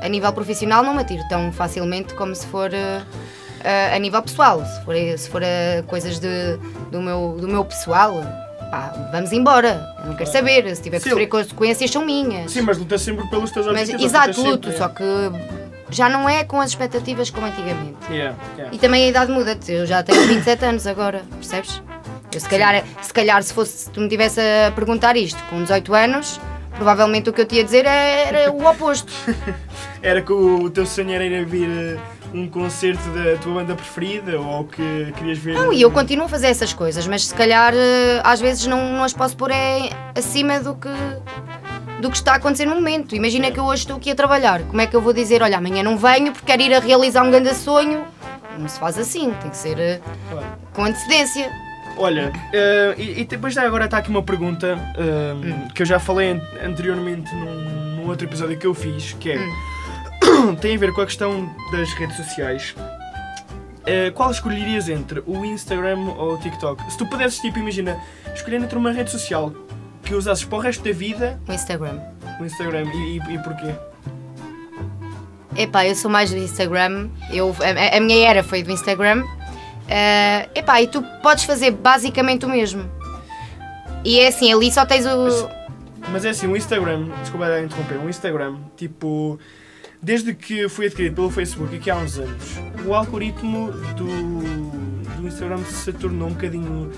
a 0.03 0.09
nível 0.09 0.33
profissional 0.33 0.83
não 0.83 0.95
me 0.95 1.01
atiro 1.01 1.23
tão 1.29 1.51
facilmente 1.53 2.15
como 2.15 2.35
se 2.35 2.47
for 2.47 2.71
eh, 2.73 3.95
a 3.95 3.99
nível 3.99 4.23
pessoal. 4.23 4.63
Se 4.65 4.85
for, 4.85 4.95
se 4.95 5.31
for 5.31 5.43
coisas 5.87 6.19
de, 6.19 6.59
do, 6.91 7.01
meu, 7.01 7.37
do 7.41 7.49
meu 7.49 7.65
pessoal, 7.65 8.15
pá, 8.71 8.93
vamos 9.11 9.33
embora. 9.33 9.95
Eu 10.01 10.11
não 10.11 10.17
quero 10.17 10.31
saber. 10.31 10.77
Se 10.77 10.83
tiver 10.83 11.01
que 11.01 11.09
sofrer 11.09 11.27
consequências, 11.27 11.91
são 11.91 12.05
minhas. 12.05 12.53
Sim, 12.53 12.61
mas 12.61 12.77
lutas 12.77 13.01
sempre 13.01 13.27
pelos 13.29 13.51
teus 13.51 13.67
Mas, 13.67 13.89
objetivos. 13.89 14.05
exato, 14.05 14.43
luto, 14.43 14.73
só 14.73 14.89
que 14.89 15.05
já 15.95 16.09
não 16.09 16.29
é 16.29 16.45
com 16.45 16.61
as 16.61 16.71
expectativas 16.71 17.31
como 17.31 17.47
antigamente. 17.47 17.97
Yeah, 18.11 18.37
yeah. 18.57 18.75
E 18.75 18.79
também 18.79 19.05
a 19.05 19.09
idade 19.09 19.31
muda, 19.31 19.57
eu 19.69 19.87
já 19.87 20.03
tenho 20.03 20.21
27 20.27 20.65
anos 20.65 20.87
agora, 20.87 21.23
percebes? 21.31 21.83
Eu 22.33 22.41
se 22.41 22.49
calhar, 22.49 22.83
se 23.01 23.13
calhar 23.13 23.43
se 23.43 23.55
fosse, 23.55 23.85
se 23.85 23.91
tu 23.91 24.01
me 24.01 24.09
tivesse 24.09 24.41
a 24.41 24.73
perguntar 24.73 25.17
isto 25.17 25.41
com 25.45 25.63
18 25.63 25.95
anos, 25.95 26.41
provavelmente 26.75 27.31
o 27.31 27.33
que 27.33 27.41
eu 27.41 27.47
te 27.47 27.57
ia 27.57 27.65
dizer 27.65 27.87
era 27.87 28.51
o 28.51 28.67
oposto. 28.67 29.13
Era 30.03 30.21
que 30.21 30.33
o, 30.33 30.69
teu 30.69 30.85
sonho 30.85 31.13
era 31.13 31.25
ir 31.25 31.35
a 31.35 31.45
vir 31.45 31.67
eh, 31.67 31.99
um 32.35 32.47
concerto 32.47 33.03
da 33.09 33.39
tua 33.39 33.55
banda 33.55 33.75
preferida 33.75 34.39
ou 34.39 34.65
que 34.65 35.11
querias 35.17 35.39
ver. 35.39 35.55
Não, 35.55 35.73
e 35.73 35.81
eu 35.81 35.91
continuo 35.91 36.27
a 36.27 36.29
fazer 36.29 36.49
essas 36.49 36.75
coisas, 36.75 37.07
mas 37.07 37.25
se 37.25 37.35
calhar 37.35 37.73
eh, 37.75 38.21
às 38.23 38.39
vezes 38.39 38.67
não, 38.67 38.93
não 38.93 39.03
as 39.03 39.15
posso 39.15 39.35
pôr 39.35 39.51
é, 39.51 39.89
acima 40.15 40.61
do 40.61 40.75
que, 40.75 40.91
do 42.05 42.11
que 42.11 42.17
está 42.19 42.33
a 42.33 42.37
acontecer 42.37 42.67
no 42.67 42.75
momento. 42.75 43.17
Imagina 43.17 43.51
que 43.51 43.59
eu 43.59 43.65
hoje 43.65 43.83
estou 43.85 43.97
aqui 43.97 44.11
a 44.11 44.15
trabalhar, 44.15 44.61
como 44.65 44.79
é 44.79 44.87
que 44.87 44.95
eu 44.95 45.01
vou 45.01 45.15
dizer, 45.15 45.43
olha, 45.43 45.57
amanhã 45.57 45.83
não 45.83 45.97
venho 45.97 46.33
porque 46.33 46.45
quero 46.47 46.61
ir 46.63 46.75
a 46.75 46.79
realizar 46.79 47.23
um 47.23 47.31
grande 47.31 47.55
sonho? 47.55 48.05
Não 48.59 48.69
se 48.69 48.79
faz 48.79 48.99
assim, 48.99 49.31
tem 49.41 49.51
que 49.51 49.57
ser 49.57 49.79
eh, 49.81 50.01
Claro. 50.31 50.47
com 50.75 50.85
antecedência. 50.85 51.51
Olha, 51.97 52.31
eh, 52.53 52.95
e, 52.99 53.21
e 53.23 53.25
depois 53.25 53.57
agora 53.57 53.87
está 53.87 53.97
aqui 53.99 54.11
uma 54.11 54.23
pergunta 54.23 54.79
eh, 54.99 55.71
que 55.75 55.81
eu 55.81 55.87
já 55.87 55.99
falei 55.99 56.33
an- 56.33 56.43
anteriormente 56.63 57.35
num, 57.35 57.55
num 58.03 58.09
outro 58.09 58.27
episódio 58.27 58.59
que 58.59 58.67
eu 58.67 58.75
fiz, 58.75 59.17
que 59.19 59.31
é 59.33 59.39
tem 60.61 60.77
a 60.77 60.79
ver 60.79 60.93
com 60.93 61.01
a 61.01 61.07
questão 61.07 61.49
das 61.73 61.91
redes 61.95 62.17
sociais. 62.19 62.75
Eh, 63.87 64.11
qual 64.11 64.31
escolherias 64.31 64.89
entre 64.91 65.23
o 65.27 65.43
Instagram 65.45 66.01
ou 66.19 66.35
o 66.35 66.39
TikTok? 66.39 66.83
Se 66.93 66.99
tu 66.99 67.07
pudesses, 67.07 67.39
tipo, 67.41 67.59
imagina, 67.59 67.99
escolher 68.35 68.57
entre 68.61 68.77
uma 68.77 68.93
rede 68.93 69.11
social 69.11 69.51
que 70.05 70.15
usasses 70.15 70.45
para 70.45 70.59
o 70.59 70.61
resto 70.61 70.85
da 70.85 70.93
vida, 70.93 71.41
O 71.49 71.53
Instagram. 71.53 72.01
o 72.41 72.45
Instagram, 72.45 72.85
e, 72.95 73.19
e, 73.19 73.35
e 73.35 73.39
porquê? 73.43 73.75
Epá, 75.57 75.87
eu 75.87 75.95
sou 75.95 76.11
mais 76.11 76.31
do 76.31 76.37
Instagram. 76.37 77.09
Eu, 77.33 77.55
a, 77.61 77.97
a 77.97 78.01
minha 78.01 78.29
era 78.29 78.43
foi 78.43 78.63
do 78.63 78.73
Instagram. 78.73 79.23
Uh, 79.25 80.51
epá, 80.55 80.81
e 80.83 80.89
tu 80.89 81.03
podes 81.23 81.45
fazer 81.45 81.71
basicamente 81.71 82.45
o 82.45 82.49
mesmo. 82.49 82.89
E 84.05 84.19
é 84.19 84.29
assim, 84.29 84.53
ali 84.53 84.73
só 84.73 84.85
tens 84.85 85.07
o. 85.07 85.49
Mas 86.11 86.25
é 86.25 86.31
assim, 86.31 86.47
o 86.47 86.57
Instagram, 86.57 87.09
desculpa 87.21 87.49
lá 87.49 87.63
interromper, 87.63 87.99
o 87.99 88.09
Instagram, 88.11 88.57
tipo, 88.77 89.39
desde 90.03 90.35
que 90.35 90.69
foi 90.69 90.87
adquirido 90.87 91.15
pelo 91.15 91.31
Facebook 91.31 91.75
aqui 91.75 91.91
há 91.91 91.97
uns 91.97 92.19
anos, 92.19 92.57
o 92.85 92.93
algoritmo 92.93 93.73
do, 93.97 94.05
do 95.17 95.27
Instagram 95.27 95.65
se 95.65 95.93
tornou 95.95 96.29
um 96.29 96.33
bocadinho 96.33 96.91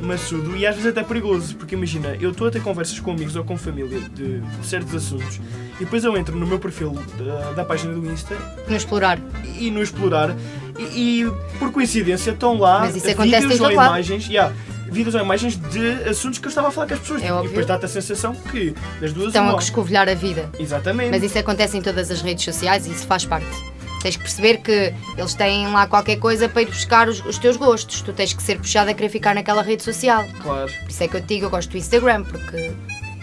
maçudo 0.00 0.56
e 0.56 0.66
às 0.66 0.74
vezes 0.74 0.90
até 0.90 1.02
perigoso, 1.02 1.54
porque 1.56 1.74
imagina, 1.74 2.16
eu 2.20 2.30
estou 2.30 2.48
a 2.48 2.50
ter 2.50 2.62
conversas 2.62 2.98
com 2.98 3.12
amigos 3.12 3.36
ou 3.36 3.44
com 3.44 3.56
família 3.56 4.00
de 4.14 4.42
certos 4.62 4.94
assuntos 4.94 5.40
e 5.76 5.84
depois 5.84 6.04
eu 6.04 6.16
entro 6.16 6.36
no 6.36 6.46
meu 6.46 6.58
perfil 6.58 6.98
da, 7.18 7.52
da 7.52 7.64
página 7.64 7.92
do 7.92 8.10
Insta 8.10 8.36
No 8.68 8.76
explorar. 8.76 9.18
e 9.58 9.70
no 9.70 9.82
explorar 9.82 10.34
e, 10.78 11.22
e, 11.22 11.32
por 11.58 11.70
coincidência 11.72 12.30
estão 12.30 12.58
lá 12.58 12.86
vídeos 12.86 13.60
ou 13.60 13.70
imagens, 13.70 14.26
yeah, 14.28 14.54
vídeos 14.90 15.14
ou 15.14 15.20
imagens 15.20 15.56
de 15.56 16.08
assuntos 16.08 16.38
que 16.38 16.46
eu 16.46 16.50
estava 16.50 16.68
a 16.68 16.70
falar 16.70 16.86
com 16.86 16.94
as 16.94 17.00
pessoas 17.00 17.22
É 17.22 17.28
e 17.28 17.48
depois 17.48 17.66
dá-te 17.66 17.84
a 17.84 17.88
sensação 17.88 18.34
que 18.34 18.74
das 19.00 19.12
duas 19.12 19.28
Estão 19.28 19.54
a 19.54 19.58
escovilhar 19.58 20.08
a 20.08 20.14
vida. 20.14 20.50
Exatamente. 20.58 21.10
Mas 21.10 21.22
isso 21.22 21.38
acontece 21.38 21.76
em 21.76 21.82
todas 21.82 22.10
as 22.10 22.20
redes 22.20 22.44
sociais 22.44 22.86
e 22.86 22.90
isso 22.90 23.06
faz 23.06 23.24
parte. 23.24 23.69
Tens 24.00 24.16
que 24.16 24.22
perceber 24.22 24.58
que 24.58 24.94
eles 25.16 25.34
têm 25.34 25.68
lá 25.68 25.86
qualquer 25.86 26.16
coisa 26.16 26.48
para 26.48 26.62
ir 26.62 26.66
buscar 26.66 27.08
os, 27.08 27.24
os 27.24 27.38
teus 27.38 27.56
gostos. 27.56 28.00
Tu 28.00 28.12
tens 28.12 28.32
que 28.32 28.42
ser 28.42 28.58
puxado 28.58 28.90
a 28.90 28.94
querer 28.94 29.10
ficar 29.10 29.34
naquela 29.34 29.62
rede 29.62 29.82
social. 29.82 30.24
Claro. 30.42 30.70
Por 30.80 30.90
isso 30.90 31.02
é 31.02 31.08
que 31.08 31.16
eu 31.16 31.20
te 31.20 31.26
digo, 31.26 31.46
eu 31.46 31.50
gosto 31.50 31.70
do 31.70 31.76
Instagram, 31.76 32.24
porque 32.24 32.72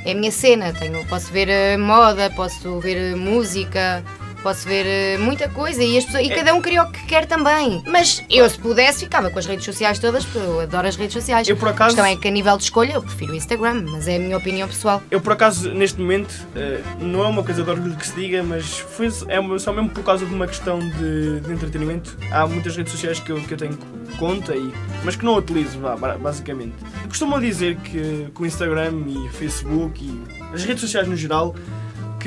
é 0.05 0.11
a 0.11 0.15
minha 0.15 0.31
cena. 0.31 0.71
Tenho, 0.73 1.03
posso 1.07 1.31
ver 1.31 1.49
eh, 1.49 1.77
moda, 1.77 2.29
posso 2.29 2.79
ver 2.79 2.97
eh, 2.97 3.15
música, 3.15 4.03
posso 4.41 4.67
ver 4.67 4.85
eh, 4.85 5.17
muita 5.17 5.49
coisa 5.49 5.83
e, 5.83 5.97
as 5.97 6.05
pessoas, 6.05 6.25
e 6.25 6.29
cada 6.29 6.53
um 6.53 6.61
cria 6.61 6.83
o 6.83 6.91
que 6.91 7.05
quer 7.05 7.25
também. 7.25 7.81
Mas 7.87 8.23
eu, 8.29 8.49
se 8.49 8.57
pudesse, 8.57 8.99
ficava 9.05 9.29
com 9.29 9.39
as 9.39 9.45
redes 9.45 9.65
sociais 9.65 9.99
todas, 9.99 10.23
porque 10.25 10.39
eu 10.39 10.59
adoro 10.61 10.87
as 10.87 10.95
redes 10.95 11.13
sociais. 11.13 11.47
Eu, 11.47 11.57
por 11.57 11.67
A 11.67 11.71
acaso- 11.71 11.95
questão 11.95 12.05
é 12.11 12.15
que, 12.15 12.27
a 12.27 12.31
nível 12.31 12.55
de 12.57 12.63
escolha, 12.63 12.93
eu 12.93 13.01
prefiro 13.01 13.33
o 13.33 13.35
Instagram, 13.35 13.83
mas 13.89 14.07
é 14.07 14.15
a 14.15 14.19
minha 14.19 14.37
opinião 14.37 14.67
pessoal. 14.67 15.01
Eu, 15.11 15.19
por 15.21 15.33
acaso, 15.33 15.69
neste 15.73 15.99
momento, 15.99 16.33
eh, 16.55 16.81
não 16.99 17.23
é 17.23 17.27
uma 17.27 17.43
coisa 17.43 17.63
de 17.63 17.69
orgulho 17.69 17.95
que 17.95 18.07
se 18.07 18.15
diga, 18.15 18.41
mas 18.43 18.79
foi, 18.79 19.07
é 19.07 19.59
só 19.59 19.73
mesmo 19.73 19.89
por 19.89 20.03
causa 20.03 20.25
de 20.25 20.33
uma 20.33 20.47
questão 20.47 20.79
de, 20.79 21.39
de 21.41 21.51
entretenimento. 21.53 22.17
Há 22.31 22.45
muitas 22.47 22.75
redes 22.75 22.91
sociais 22.91 23.19
que 23.19 23.31
eu, 23.31 23.41
que 23.41 23.53
eu 23.53 23.57
tenho 23.57 23.77
conta, 24.17 24.55
e, 24.55 24.71
mas 25.03 25.15
que 25.15 25.25
não 25.25 25.35
utilizo, 25.35 25.79
basicamente. 26.19 26.73
Costumam 27.07 27.39
dizer 27.39 27.75
que, 27.77 28.27
que 28.33 28.41
o 28.41 28.45
Instagram 28.45 28.91
e 29.07 29.29
Facebook 29.29 30.03
e 30.03 30.21
as 30.53 30.63
redes 30.63 30.81
sociais 30.81 31.07
no 31.07 31.15
geral 31.15 31.55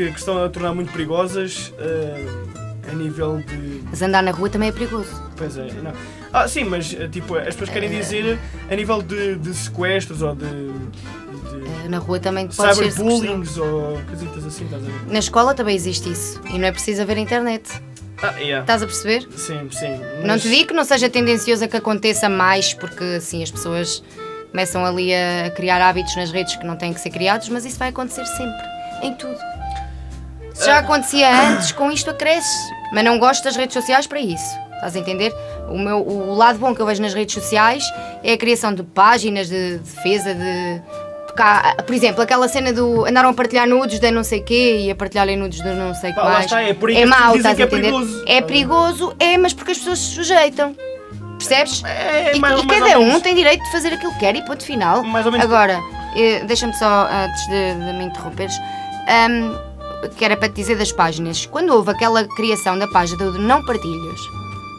que, 0.06 0.10
que 0.12 0.18
estão 0.18 0.42
a 0.42 0.48
tornar 0.48 0.74
muito 0.74 0.90
perigosas 0.92 1.72
eh, 1.78 2.26
a 2.90 2.94
nível 2.94 3.38
de. 3.38 3.82
Mas 3.90 4.00
andar 4.00 4.22
na 4.22 4.30
rua 4.30 4.48
também 4.48 4.70
é 4.70 4.72
perigoso. 4.72 5.10
Pois 5.36 5.56
é, 5.58 5.64
não. 5.82 5.92
Ah, 6.32 6.48
sim, 6.48 6.64
mas 6.64 6.94
eh, 6.98 7.06
tipo, 7.08 7.34
as 7.36 7.46
pessoas 7.48 7.70
querem 7.70 7.90
dizer 7.90 8.38
a 8.70 8.74
nível 8.74 9.02
de, 9.02 9.36
de 9.36 9.54
sequestros 9.54 10.22
ou 10.22 10.34
de. 10.34 10.46
de 10.46 11.10
Eh, 11.84 11.88
Na 11.88 11.98
rua 11.98 12.18
também 12.18 12.46
pode 12.48 12.74
ser 12.76 12.90
cyberbullying 12.92 13.42
ou 13.58 14.00
coisitas 14.08 14.46
assim, 14.46 14.64
estás 14.64 14.82
a 14.82 14.86
ver? 14.86 15.12
Na 15.12 15.18
escola 15.18 15.54
também 15.54 15.74
existe 15.76 16.10
isso. 16.10 16.40
E 16.52 16.58
não 16.58 16.66
é 16.68 16.72
preciso 16.72 17.02
haver 17.02 17.18
internet. 17.18 17.68
Ah, 18.22 18.38
yeah. 18.38 18.60
Estás 18.60 18.82
a 18.82 18.86
perceber? 18.86 19.26
Sim, 19.36 19.68
sim. 19.70 19.98
Não 20.20 20.28
mas- 20.28 20.42
te 20.42 20.48
digo 20.50 20.68
que 20.68 20.74
não 20.74 20.84
seja 20.84 21.08
tendencioso 21.10 21.64
a 21.64 21.68
que 21.68 21.76
aconteça 21.76 22.28
mais, 22.28 22.72
porque 22.74 23.02
assim 23.16 23.42
as 23.42 23.50
pessoas 23.50 24.02
começam 24.50 24.84
ali 24.84 25.12
a 25.14 25.50
criar 25.50 25.80
hábitos 25.80 26.14
nas 26.16 26.30
redes 26.30 26.56
que 26.56 26.66
não 26.66 26.76
têm 26.76 26.92
que 26.92 27.00
ser 27.00 27.10
criados, 27.10 27.48
mas 27.48 27.64
isso 27.64 27.78
vai 27.78 27.88
acontecer 27.88 28.24
sempre, 28.26 28.62
em 29.02 29.14
tudo. 29.14 29.38
Já 30.64 30.78
acontecia 30.78 31.30
antes, 31.30 31.72
com 31.72 31.90
isto 31.90 32.10
acresce. 32.10 32.70
Mas 32.92 33.04
não 33.04 33.18
gosto 33.18 33.44
das 33.44 33.56
redes 33.56 33.74
sociais 33.74 34.06
para 34.06 34.20
isso. 34.20 34.58
Estás 34.74 34.96
a 34.96 34.98
entender? 34.98 35.32
O, 35.68 35.78
meu, 35.78 35.98
o 36.00 36.34
lado 36.34 36.58
bom 36.58 36.74
que 36.74 36.80
eu 36.80 36.86
vejo 36.86 37.00
nas 37.02 37.14
redes 37.14 37.34
sociais 37.34 37.84
é 38.24 38.32
a 38.32 38.38
criação 38.38 38.74
de 38.74 38.82
páginas 38.82 39.48
de 39.48 39.78
defesa, 39.78 40.34
de. 40.34 40.82
tocar- 41.28 41.76
Por 41.84 41.94
exemplo, 41.94 42.22
aquela 42.22 42.48
cena 42.48 42.72
do. 42.72 43.04
andaram 43.06 43.28
a 43.28 43.34
partilhar 43.34 43.66
nudes 43.68 44.00
de 44.00 44.10
não 44.10 44.24
sei 44.24 44.40
quê 44.40 44.78
e 44.86 44.90
a 44.90 44.94
partilharem 44.96 45.36
nudes 45.36 45.62
de 45.62 45.68
não 45.74 45.94
sei 45.94 46.10
o 46.10 46.14
que 46.14 46.20
mais. 46.20 46.46
está, 46.46 46.62
é 46.62 46.74
por 46.74 46.90
as 46.90 47.04
mau, 47.08 47.36
estás 47.36 47.58
a 47.58 47.62
é 47.62 47.66
entender? 47.66 47.82
perigoso. 47.82 48.24
É 48.26 48.40
perigoso, 48.40 49.14
é, 49.20 49.38
mas 49.38 49.52
porque 49.52 49.72
as 49.72 49.78
pessoas 49.78 49.98
se 49.98 50.14
sujeitam. 50.14 50.74
Percebes? 51.38 51.82
É, 51.84 52.34
E, 52.36 52.38
mais- 52.40 52.60
e 52.60 52.66
mais 52.66 52.80
cada 52.82 52.98
um 52.98 53.06
menos. 53.06 53.22
tem 53.22 53.34
direito 53.34 53.62
de 53.62 53.70
fazer 53.72 53.92
aquilo 53.94 54.12
que 54.14 54.18
quer 54.18 54.34
e 54.36 54.42
ponto 54.42 54.64
final. 54.64 55.02
Mais 55.04 55.24
ou 55.24 55.32
menos. 55.32 55.44
Agora, 55.46 55.78
eh, 56.16 56.42
deixa-me 56.44 56.74
só, 56.74 57.08
antes 57.10 57.46
de, 57.48 57.74
de 57.74 57.92
me 57.94 58.04
interromperes, 58.04 58.54
ahm, 59.08 59.54
que 60.16 60.24
era 60.24 60.36
para 60.36 60.48
te 60.48 60.54
dizer 60.54 60.76
das 60.76 60.92
páginas. 60.92 61.46
Quando 61.46 61.70
houve 61.74 61.90
aquela 61.90 62.24
criação 62.36 62.78
da 62.78 62.86
página 62.88 63.18
do 63.30 63.38
não 63.38 63.64
partilhos, 63.64 64.20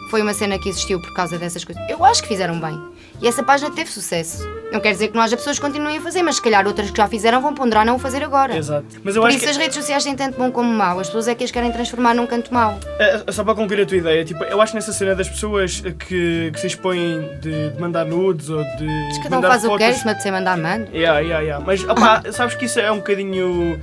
foi 0.10 0.22
uma 0.22 0.34
cena 0.34 0.60
que 0.60 0.70
existiu 0.70 1.00
por 1.02 1.14
causa 1.14 1.38
dessas 1.38 1.64
coisas. 1.64 1.82
Eu 1.90 2.04
acho 2.04 2.22
que 2.22 2.28
fizeram 2.28 2.60
bem. 2.60 2.78
E 3.22 3.28
essa 3.28 3.44
página 3.44 3.70
teve 3.70 3.90
sucesso. 3.92 4.50
Não 4.72 4.80
quer 4.80 4.94
dizer 4.94 5.10
que 5.10 5.16
não 5.16 5.22
haja 5.22 5.38
pessoas 5.38 5.60
que 5.60 5.66
continuem 5.66 5.98
a 5.98 6.02
fazer, 6.02 6.24
mas 6.24 6.38
se 6.38 6.42
calhar 6.42 6.66
outras 6.66 6.90
que 6.90 6.98
já 6.98 7.08
fizeram 7.08 7.40
vão 7.40 7.54
ponderar 7.54 7.86
não 7.86 7.96
o 7.96 8.00
fazer 8.00 8.24
agora. 8.24 8.58
Exato. 8.58 8.86
Mas 9.04 9.16
eu 9.16 9.22
Por 9.22 9.28
acho 9.28 9.38
isso 9.38 9.46
que. 9.46 9.52
as 9.52 9.58
redes 9.58 9.76
sociais 9.76 10.04
têm 10.04 10.16
tanto 10.16 10.38
bom 10.40 10.52
como 10.52 10.74
mau. 10.74 11.00
As 11.00 11.08
pessoas 11.08 11.28
é 11.28 11.36
que 11.36 11.44
as 11.44 11.52
querem 11.52 11.72
transformar 11.72 12.16
num 12.16 12.26
canto 12.26 12.52
mau. 12.54 12.80
É, 12.98 13.32
Só 13.32 13.44
para 13.44 13.54
concluir 13.54 13.84
a 13.84 13.86
tua 13.86 13.98
ideia, 13.98 14.26
tipo, 14.26 14.44
eu 14.44 14.60
acho 14.60 14.72
que 14.72 14.78
nessa 14.78 14.92
cena 14.92 15.14
das 15.14 15.30
pessoas 15.30 15.82
que, 15.82 16.50
que 16.52 16.60
se 16.60 16.68
expõem 16.68 17.30
de, 17.40 17.70
de 17.70 17.80
mandar 17.80 18.06
nudes 18.06 18.50
ou 18.50 18.64
de. 18.78 18.86
Mas 18.86 19.18
cada 19.20 19.38
um 19.40 19.42
faz 19.44 19.64
o 19.66 19.72
que 19.72 19.78
quer, 19.78 19.94
fotos. 19.94 20.22
se 20.24 20.32
me 20.32 20.38
mandar, 20.38 20.58
mando. 20.58 20.88
Yeah, 20.92 21.20
yeah, 21.20 21.40
yeah. 21.42 21.64
Mas 21.66 21.84
opá, 21.84 22.24
sabes 22.32 22.56
que 22.56 22.66
isso 22.66 22.80
é 22.80 22.92
um 22.92 22.98
bocadinho. 22.98 23.80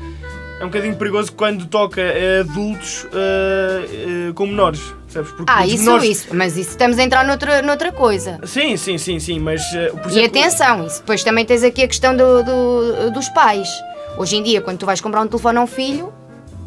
É 0.61 0.65
um 0.65 0.69
bocadinho 0.69 0.97
perigoso 0.97 1.33
quando 1.33 1.67
toca 1.67 2.01
a 2.03 2.41
adultos 2.41 3.05
uh, 3.05 4.31
uh, 4.31 4.35
com 4.35 4.47
menores, 4.47 4.81
sabes? 5.09 5.31
Porque 5.31 5.45
Ah, 5.47 5.65
isso, 5.65 5.85
menores... 5.85 6.09
isso. 6.09 6.29
Mas 6.35 6.57
isso 6.57 6.71
estamos 6.71 6.99
a 6.99 7.03
entrar 7.05 7.25
noutra, 7.25 7.63
noutra 7.63 7.93
coisa. 7.93 8.41
Sim, 8.45 8.77
sim, 8.77 8.99
sim, 8.99 9.21
sim, 9.21 9.39
mas. 9.39 9.63
uh, 9.73 9.97
por 10.03 10.11
E 10.11 10.19
exemplo- 10.19 10.27
atenção, 10.41 10.87
isso 10.87 10.99
depois 11.01 11.23
também 11.23 11.45
tens 11.45 11.63
aqui 11.63 11.83
a 11.85 11.87
questão 11.89 12.17
do, 12.17 12.43
do- 12.43 13.11
dos 13.13 13.29
pais. 13.29 13.69
Hoje 14.17 14.37
em 14.37 14.43
dia, 14.43 14.61
quando 14.61 14.79
tu 14.79 14.87
vais 14.87 15.01
comprar 15.01 15.21
um 15.23 15.29
telefone 15.29 15.59
a 15.59 15.61
um 15.61 15.67
filho, 15.67 16.13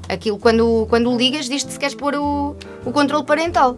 aquilo 0.08 0.38
quando, 0.38 0.86
quando 0.90 1.16
ligas 1.18 1.50
diz-te 1.50 1.74
se 1.74 1.78
queres 1.80 1.94
pôr 1.96 2.16
o, 2.16 2.56
o 2.86 2.92
controle 2.94 3.26
parental. 3.26 3.78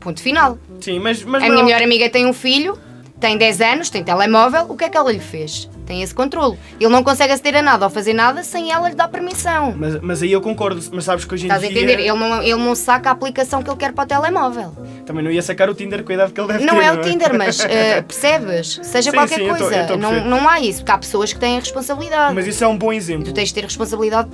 Ponto 0.00 0.22
final. 0.22 0.56
Sim, 0.80 0.98
mas. 1.00 1.22
mas 1.22 1.42
A 1.42 1.46
não- 1.46 1.52
minha 1.56 1.64
melhor 1.66 1.82
amiga 1.82 2.08
tem 2.08 2.24
um 2.24 2.32
filho, 2.32 2.78
tem 3.20 3.36
10 3.36 3.60
anos, 3.60 3.90
tem 3.90 4.02
telemóvel, 4.02 4.64
o 4.70 4.74
que 4.76 4.84
é 4.84 4.88
que 4.88 4.96
ela 4.96 5.12
lhe 5.12 5.20
fez? 5.20 5.68
Tem 5.90 6.02
esse 6.02 6.14
controle. 6.14 6.56
Ele 6.78 6.88
não 6.88 7.02
consegue 7.02 7.32
aceder 7.32 7.56
a 7.56 7.62
nada 7.62 7.84
ou 7.86 7.90
fazer 7.90 8.12
nada 8.12 8.44
sem 8.44 8.70
ela 8.70 8.88
lhe 8.88 8.94
dar 8.94 9.08
permissão. 9.08 9.74
Mas, 9.76 10.00
mas 10.00 10.22
aí 10.22 10.30
eu 10.30 10.40
concordo, 10.40 10.80
mas 10.92 11.02
sabes 11.02 11.24
que 11.24 11.34
hoje 11.34 11.46
em 11.46 11.48
Estás 11.48 11.64
a 11.64 11.66
dia. 11.66 11.76
entender? 11.82 11.98
Ele 12.00 12.12
não, 12.12 12.40
ele 12.40 12.54
não 12.54 12.76
saca 12.76 13.08
a 13.08 13.12
aplicação 13.12 13.60
que 13.60 13.68
ele 13.68 13.76
quer 13.76 13.92
para 13.92 14.04
o 14.04 14.06
telemóvel. 14.06 14.72
Também 15.04 15.24
não 15.24 15.32
ia 15.32 15.42
sacar 15.42 15.68
o 15.68 15.74
Tinder 15.74 16.04
com 16.04 16.12
a 16.12 16.14
idade 16.14 16.32
que 16.32 16.40
ele 16.40 16.46
deve 16.52 16.64
Não 16.64 16.76
ter. 16.76 16.84
é 16.84 16.92
o 16.92 17.00
Tinder, 17.00 17.36
mas 17.36 17.58
eh, 17.68 18.02
percebes? 18.02 18.78
Seja 18.84 19.10
Sim, 19.10 19.16
qualquer 19.16 19.34
sim, 19.34 19.42
eu 19.48 19.54
tô- 19.56 19.64
coisa. 19.64 19.76
eu 19.80 19.86
tô 19.88 19.92
a 19.94 19.96
não, 19.96 20.24
não 20.26 20.48
há 20.48 20.60
isso, 20.60 20.78
porque 20.78 20.92
há 20.92 20.98
pessoas 20.98 21.32
que 21.32 21.40
têm 21.40 21.56
a 21.56 21.58
responsabilidade. 21.58 22.36
Mas 22.36 22.46
isso 22.46 22.62
é 22.62 22.68
um 22.68 22.78
bom 22.78 22.92
exemplo. 22.92 23.24
Tu 23.24 23.32
tens 23.32 23.48
de 23.48 23.54
ter 23.54 23.64
responsabilidade 23.64 24.28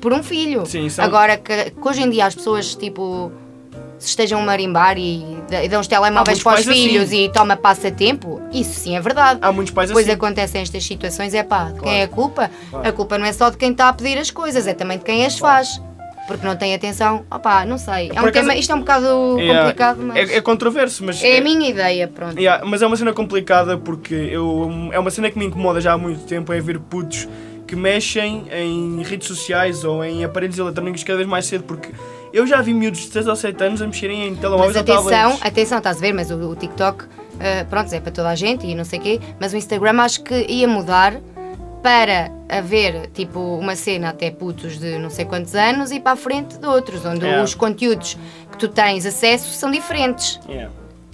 por 0.00 0.12
um 0.12 0.22
filho. 0.22 0.64
Sim, 0.64 0.86
isso 0.86 1.00
é 1.00 1.04
um- 1.04 1.06
Agora, 1.08 1.36
que, 1.36 1.72
que 1.72 1.88
hoje 1.88 2.02
em 2.02 2.08
dia 2.10 2.24
as 2.26 2.36
pessoas, 2.36 2.72
tipo, 2.76 3.32
se 4.00 4.08
estejam 4.08 4.40
a 4.40 4.44
marimbar 4.44 4.96
e, 4.98 5.24
dão 5.70 5.80
os 5.80 5.86
telemóveis 5.86 6.42
para 6.42 6.54
os 6.58 6.64
pais 6.64 6.68
assim. 6.68 6.88
filhos 6.88 7.12
e 7.12 7.28
toma 7.32 7.54
passatempo, 7.56 8.40
isso 8.52 8.80
sim 8.80 8.96
é 8.96 9.00
verdade. 9.00 9.38
Há 9.42 9.52
muitos 9.52 9.72
pais 9.72 9.90
Depois 9.90 10.06
assim. 10.06 10.14
acontecem 10.14 10.62
estas 10.62 10.82
situações, 10.84 11.34
é 11.34 11.42
pá, 11.42 11.64
de 11.66 11.70
Claro. 11.74 11.82
quem 11.84 12.00
é 12.00 12.02
a 12.04 12.08
culpa? 12.08 12.50
Claro. 12.70 12.88
A 12.88 12.92
culpa 12.92 13.18
não 13.18 13.26
é 13.26 13.32
só 13.32 13.50
de 13.50 13.56
quem 13.58 13.70
está 13.72 13.88
a 13.88 13.92
pedir 13.92 14.18
as 14.18 14.30
coisas, 14.30 14.66
é 14.66 14.74
também 14.74 14.98
de 14.98 15.04
quem 15.04 15.24
as 15.24 15.38
faz. 15.38 15.80
Porque 16.26 16.46
não 16.46 16.54
tem 16.54 16.72
atenção. 16.74 17.24
Opá, 17.28 17.64
não 17.64 17.76
sei. 17.76 18.10
É 18.14 18.22
um 18.22 18.30
tema, 18.30 18.54
isto 18.54 18.70
é 18.70 18.74
um 18.76 18.80
bocado 18.80 19.06
Yeah, 19.38 19.60
complicado, 19.62 19.98
mas 20.00 20.30
É, 20.30 20.36
é 20.36 20.40
controverso, 20.40 21.04
mas. 21.04 21.22
é 21.24 21.38
a 21.38 21.40
minha 21.40 21.68
ideia, 21.68 22.06
pronto. 22.06 22.38
Yeah, 22.38 22.64
mas 22.64 22.82
é 22.82 22.86
uma 22.86 22.96
cena 22.96 23.12
complicada 23.12 23.76
porque 23.76 24.14
eu, 24.14 24.70
é 24.92 24.98
uma 25.00 25.10
cena 25.10 25.28
que 25.30 25.36
me 25.36 25.46
incomoda 25.46 25.80
já 25.80 25.92
há 25.94 25.98
muito 25.98 26.20
tempo 26.26 26.52
é 26.52 26.60
ver 26.60 26.78
putos 26.78 27.26
que 27.66 27.74
mexem 27.74 28.44
em 28.52 29.02
redes 29.02 29.26
sociais 29.28 29.82
ou 29.84 30.04
em 30.04 30.22
aparelhos 30.24 30.56
eletrónicos 30.58 31.02
cada 31.02 31.16
vez 31.16 31.28
mais 31.28 31.46
cedo 31.46 31.64
porque 31.64 31.88
eu 32.32 32.46
já 32.46 32.60
vi 32.62 32.72
miúdos 32.74 33.00
de 33.00 33.08
6 33.12 33.26
ou 33.28 33.36
7 33.36 33.62
anos 33.64 33.82
a 33.82 33.86
mexerem 33.86 34.28
em 34.28 34.34
telemóveis 34.36 34.76
Mas 34.76 34.88
ou 34.88 34.94
atenção, 34.94 35.10
tablets. 35.30 35.46
atenção, 35.46 35.78
estás 35.78 35.96
a 35.98 36.00
ver, 36.00 36.12
mas 36.12 36.30
o, 36.30 36.36
o 36.50 36.56
TikTok, 36.56 37.04
eh, 37.38 37.64
pronto, 37.64 37.92
é 37.92 38.00
para 38.00 38.12
toda 38.12 38.28
a 38.28 38.34
gente 38.34 38.66
e 38.66 38.74
não 38.74 38.84
sei 38.84 38.98
o 38.98 39.02
quê, 39.02 39.20
mas 39.40 39.52
o 39.52 39.56
Instagram 39.56 40.00
acho 40.02 40.22
que 40.22 40.46
ia 40.48 40.68
mudar 40.68 41.20
para 41.82 42.30
haver 42.48 43.08
tipo 43.14 43.40
uma 43.40 43.74
cena 43.74 44.10
até 44.10 44.30
putos 44.30 44.78
de 44.78 44.98
não 44.98 45.08
sei 45.08 45.24
quantos 45.24 45.54
anos 45.54 45.90
e 45.90 45.98
para 45.98 46.12
a 46.12 46.16
frente 46.16 46.58
de 46.58 46.66
outros, 46.66 47.04
onde 47.06 47.26
É. 47.26 47.42
os 47.42 47.54
conteúdos 47.54 48.18
que 48.52 48.58
tu 48.58 48.68
tens 48.68 49.06
acesso 49.06 49.50
são 49.52 49.70
diferentes. 49.70 50.38
Yeah. 50.48 50.70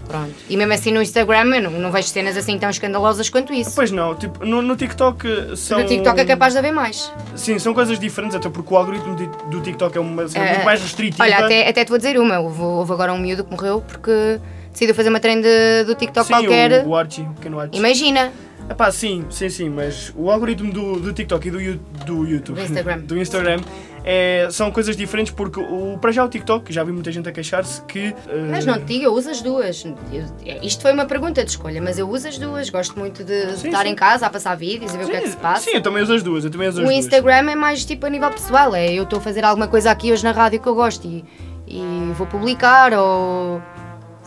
Pronto. 0.08 0.32
E 0.48 0.56
mesmo 0.56 0.72
assim 0.72 0.92
no 0.92 1.02
Instagram 1.02 1.56
eu 1.56 1.62
não, 1.62 1.70
não 1.72 1.92
vejo 1.92 2.08
cenas 2.08 2.36
assim 2.36 2.58
tão 2.58 2.70
escandalosas 2.70 3.28
quanto 3.28 3.52
isso. 3.52 3.72
Pois 3.74 3.90
não, 3.90 4.14
tipo, 4.14 4.44
no, 4.44 4.62
no 4.62 4.76
TikTok 4.76 5.56
são. 5.56 5.80
No 5.80 5.86
TikTok 5.86 6.20
é 6.20 6.24
capaz 6.24 6.52
de 6.52 6.58
haver 6.58 6.72
mais. 6.72 7.12
Sim, 7.34 7.58
são 7.58 7.74
coisas 7.74 7.98
diferentes, 7.98 8.36
até 8.36 8.48
porque 8.48 8.72
o 8.72 8.76
algoritmo 8.76 9.14
de- 9.16 9.28
do 9.50 9.60
TikTok 9.60 9.96
é 9.96 10.00
uma 10.00 10.28
cena 10.28 10.44
Eh, 10.46 10.52
muito 10.54 10.64
mais 10.64 10.80
restritiva. 10.80 11.22
Olha, 11.24 11.38
até, 11.38 11.68
até 11.68 11.84
te 11.84 11.88
vou 11.88 11.98
dizer 11.98 12.18
uma, 12.18 12.38
houve, 12.38 12.60
houve 12.62 12.92
agora 12.92 13.12
um 13.12 13.18
miúdo 13.18 13.44
que 13.44 13.50
morreu 13.50 13.82
porque 13.86 14.38
decidiu 14.72 14.94
fazer 14.94 15.08
uma 15.08 15.20
trend 15.20 15.44
do 15.86 15.94
TikTok 15.94 16.26
Sim, 16.26 16.32
qualquer. 16.34 16.84
o, 16.84 16.90
o 16.90 16.96
Archie, 16.96 17.22
o 17.22 17.34
pequeno 17.34 17.58
Archie. 17.60 17.78
Imagina, 17.78 18.32
Epá, 18.68 18.90
sim, 18.90 19.24
sim, 19.30 19.48
sim, 19.48 19.68
mas 19.70 20.12
o 20.16 20.30
algoritmo 20.30 20.72
do, 20.72 20.98
do 20.98 21.12
TikTok 21.12 21.46
e 21.46 21.50
do, 21.50 21.58
do 22.04 22.24
YouTube, 22.26 22.56
Do 22.56 22.62
Instagram. 22.62 22.98
do 23.06 23.16
Instagram 23.18 23.60
é, 24.04 24.48
são 24.50 24.70
coisas 24.70 24.96
diferentes 24.96 25.32
porque 25.32 25.58
o, 25.60 25.96
para 26.00 26.10
já 26.12 26.24
o 26.24 26.28
TikTok, 26.28 26.72
já 26.72 26.82
vi 26.84 26.90
muita 26.92 27.10
gente 27.12 27.28
a 27.28 27.32
queixar-se 27.32 27.80
que. 27.82 28.14
eh, 28.28 28.46
Mas 28.50 28.64
não 28.66 28.74
te 28.78 28.84
digo, 28.84 29.04
eu 29.04 29.12
uso 29.12 29.30
as 29.30 29.40
duas. 29.42 29.84
Eu- 29.84 30.62
isto 30.62 30.82
foi 30.82 30.92
uma 30.92 31.04
pergunta 31.06 31.44
de 31.44 31.50
escolha, 31.50 31.80
mas 31.82 31.98
eu 31.98 32.08
uso 32.08 32.26
as 32.28 32.38
duas. 32.38 32.68
Gosto 32.70 32.98
muito 32.98 33.22
de 33.24 33.56
Sim, 33.56 33.68
estar 33.68 33.82
sim. 33.84 33.88
em 33.90 33.94
casa 33.94 34.26
a 34.26 34.30
passar 34.30 34.56
vídeos 34.56 34.92
e 34.94 34.98
ver 34.98 35.04
o 35.04 35.08
que 35.08 35.16
é 35.16 35.20
que 35.20 35.28
se 35.30 35.36
passa. 35.36 35.62
Sim, 35.62 35.76
eu 35.76 35.82
também 35.82 36.02
uso 36.02 36.14
as 36.14 36.22
duas, 36.22 36.44
eu 36.44 36.50
também 36.50 36.68
uso 36.68 36.80
O 36.80 36.84
duas. 36.84 36.96
Instagram 36.96 37.50
é 37.50 37.54
mais 37.56 37.84
tipo 37.84 38.06
a 38.06 38.10
nível 38.10 38.30
pessoal, 38.30 38.74
é 38.74 38.92
eu 38.92 39.04
estou 39.04 39.18
a 39.18 39.22
fazer 39.22 39.44
alguma 39.44 39.66
coisa 39.68 39.90
aqui 39.90 40.12
hoje 40.12 40.22
na 40.24 40.32
rádio 40.32 40.60
que 40.60 40.68
eu 40.68 40.74
gosto 40.74 41.06
e, 41.06 41.24
e 41.66 42.12
vou 42.14 42.26
publicar 42.28 42.92
ou 42.94 43.60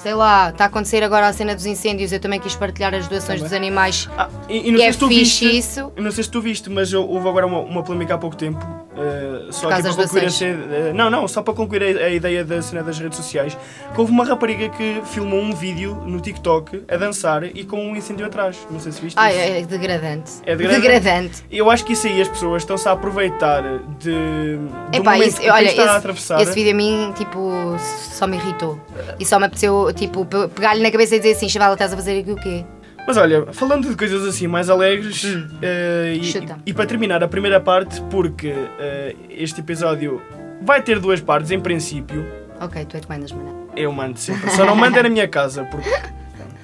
sei 0.01 0.13
lá, 0.13 0.49
está 0.49 0.63
a 0.63 0.67
acontecer 0.67 1.03
agora 1.03 1.27
a 1.27 1.33
cena 1.33 1.53
dos 1.53 1.65
incêndios, 1.65 2.11
eu 2.11 2.19
também 2.19 2.39
quis 2.39 2.55
partilhar 2.55 2.93
as 2.95 3.07
doações 3.07 3.41
dos 3.41 3.53
animais 3.53 4.09
Ah, 4.17 4.29
e, 4.47 4.69
e 4.69 4.71
não 4.71 4.77
e 4.77 4.79
sei 4.79 4.87
é 4.87 4.91
se 4.91 4.97
tu 4.97 5.07
fixe 5.07 5.45
viste. 5.45 5.57
isso. 5.57 5.91
Não 5.97 6.11
sei 6.11 6.23
se 6.23 6.31
tu 6.31 6.41
viste, 6.41 6.69
mas 6.69 6.93
houve 6.93 7.27
agora 7.27 7.45
uma, 7.45 7.59
uma 7.59 7.83
polémica 7.83 8.15
há 8.15 8.17
pouco 8.17 8.35
tempo. 8.35 8.65
eh, 8.97 9.47
só 9.51 9.69
aqui 9.69 9.81
para 9.83 9.93
concluir 9.93 10.25
a 10.25 10.29
cena- 10.29 10.75
eh, 10.75 10.93
Não, 10.93 11.09
não, 11.09 11.27
só 11.27 11.41
para 11.41 11.53
concluir 11.53 11.83
a, 12.01 12.05
a 12.05 12.09
ideia 12.09 12.43
da 12.43 12.61
cena 12.61 12.81
das 12.83 12.97
redes 12.99 13.17
sociais. 13.17 13.57
Que 13.93 13.99
houve 13.99 14.11
uma 14.11 14.25
rapariga 14.25 14.69
que 14.69 15.01
filmou 15.05 15.39
um 15.39 15.53
vídeo 15.53 15.95
no 16.05 16.19
TikTok 16.19 16.83
a 16.87 16.97
dançar 16.97 17.43
e 17.43 17.63
com 17.63 17.77
um 17.85 17.95
incêndio 17.95 18.25
atrás. 18.25 18.57
Não 18.71 18.79
sei 18.79 18.91
se 18.91 19.01
viste 19.01 19.17
isso. 19.17 19.25
é 19.27 19.61
degradante. 19.63 20.31
É 20.45 20.55
degradante. 20.55 20.81
degradante. 20.81 21.43
Eu 21.51 21.69
acho 21.69 21.83
que 21.85 21.93
isso 21.93 22.07
aí 22.07 22.21
as 22.21 22.27
pessoas 22.27 22.63
estão-se 22.63 22.87
a 22.87 22.91
aproveitar 22.93 23.61
de, 23.99 24.11
do 24.57 24.69
Epá, 24.97 25.13
momento 25.13 25.29
isso- 25.29 25.41
que 25.41 25.49
olha, 25.49 25.67
está 25.69 25.81
a 25.81 25.85
esse, 25.85 25.95
atravessar. 25.97 26.41
esse 26.41 26.53
vídeo 26.53 26.71
a 26.71 26.75
mim, 26.75 27.13
tipo, 27.17 27.75
só 28.11 28.27
me 28.27 28.37
irritou. 28.37 28.79
E 29.19 29.25
só 29.25 29.39
me 29.39 29.45
apeteceu, 29.45 29.88
tipo, 29.93 30.25
pe- 30.25 30.47
pegar-lhe 30.49 30.81
na 30.81 30.91
cabeça 30.91 31.15
e 31.15 31.19
dizer 31.19 31.35
assim, 31.35 31.49
chaval, 31.49 31.73
estás 31.73 31.93
a 31.93 31.95
fazer 31.95 32.19
aqui 32.19 32.31
o 32.31 32.35
quê? 32.35 32.65
Mas 33.07 33.17
olha, 33.17 33.47
falando 33.53 33.89
de 33.89 33.95
coisas 33.95 34.25
assim 34.27 34.45
mais 34.47 34.69
alegres, 34.69 35.23
eh, 35.61 36.15
e, 36.21 36.37
Hum. 36.37 36.57
E 36.65 36.73
para 36.73 36.85
terminar 36.85 37.23
a 37.23 37.27
primeira 37.27 37.59
parte, 37.59 38.01
porque 38.11 38.53
eh, 38.79 39.15
este 39.29 39.61
episódio 39.61 40.21
vai 40.61 40.81
ter 40.81 40.99
duas 40.99 41.19
partes 41.21 41.49
em 41.51 41.59
princípio, 41.59 42.25
Ok, 42.61 42.85
tu 42.85 42.97
é 42.97 42.99
que 42.99 43.09
mandas, 43.09 43.31
mano. 43.31 43.67
eu 43.75 43.91
mando 43.91 44.19
sempre. 44.19 44.51
Só 44.51 44.65
não 44.65 44.75
mando 44.75 44.99
é 44.99 45.03
na 45.03 45.09
minha 45.09 45.27
casa, 45.27 45.63
porque. 45.63 45.89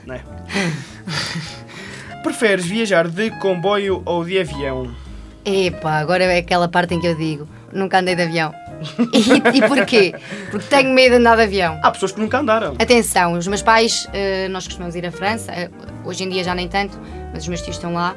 Não 0.06 0.14
é? 0.16 0.22
Preferes 2.22 2.66
viajar 2.66 3.08
de 3.08 3.32
comboio 3.40 4.02
ou 4.06 4.24
de 4.26 4.40
avião? 4.40 4.94
Epá, 5.46 6.00
agora 6.00 6.24
é 6.24 6.40
aquela 6.40 6.68
parte 6.68 6.96
em 6.96 7.00
que 7.00 7.06
eu 7.08 7.16
digo, 7.16 7.48
nunca 7.72 8.00
andei 8.00 8.16
de 8.16 8.24
avião. 8.24 8.54
E, 9.14 9.58
e 9.58 9.68
porquê? 9.68 10.14
Porque 10.52 10.68
tenho 10.68 10.94
medo 10.94 11.12
de 11.12 11.18
andar 11.18 11.36
de 11.36 11.44
avião. 11.44 11.80
Há 11.84 11.92
pessoas 11.92 12.12
que 12.12 12.20
nunca 12.20 12.40
andaram. 12.40 12.76
Atenção, 12.80 13.34
os 13.34 13.48
meus 13.48 13.62
pais, 13.62 14.08
eh, 14.14 14.48
nós 14.50 14.66
costumamos 14.66 14.96
ir 14.96 15.06
à 15.06 15.12
França, 15.12 15.52
eh, 15.52 15.70
hoje 16.04 16.24
em 16.24 16.30
dia 16.30 16.44
já 16.44 16.54
nem 16.54 16.68
tanto, 16.68 17.00
mas 17.34 17.44
os 17.44 17.48
meus 17.48 17.62
tios 17.62 17.76
estão 17.76 17.94
lá 17.94 18.16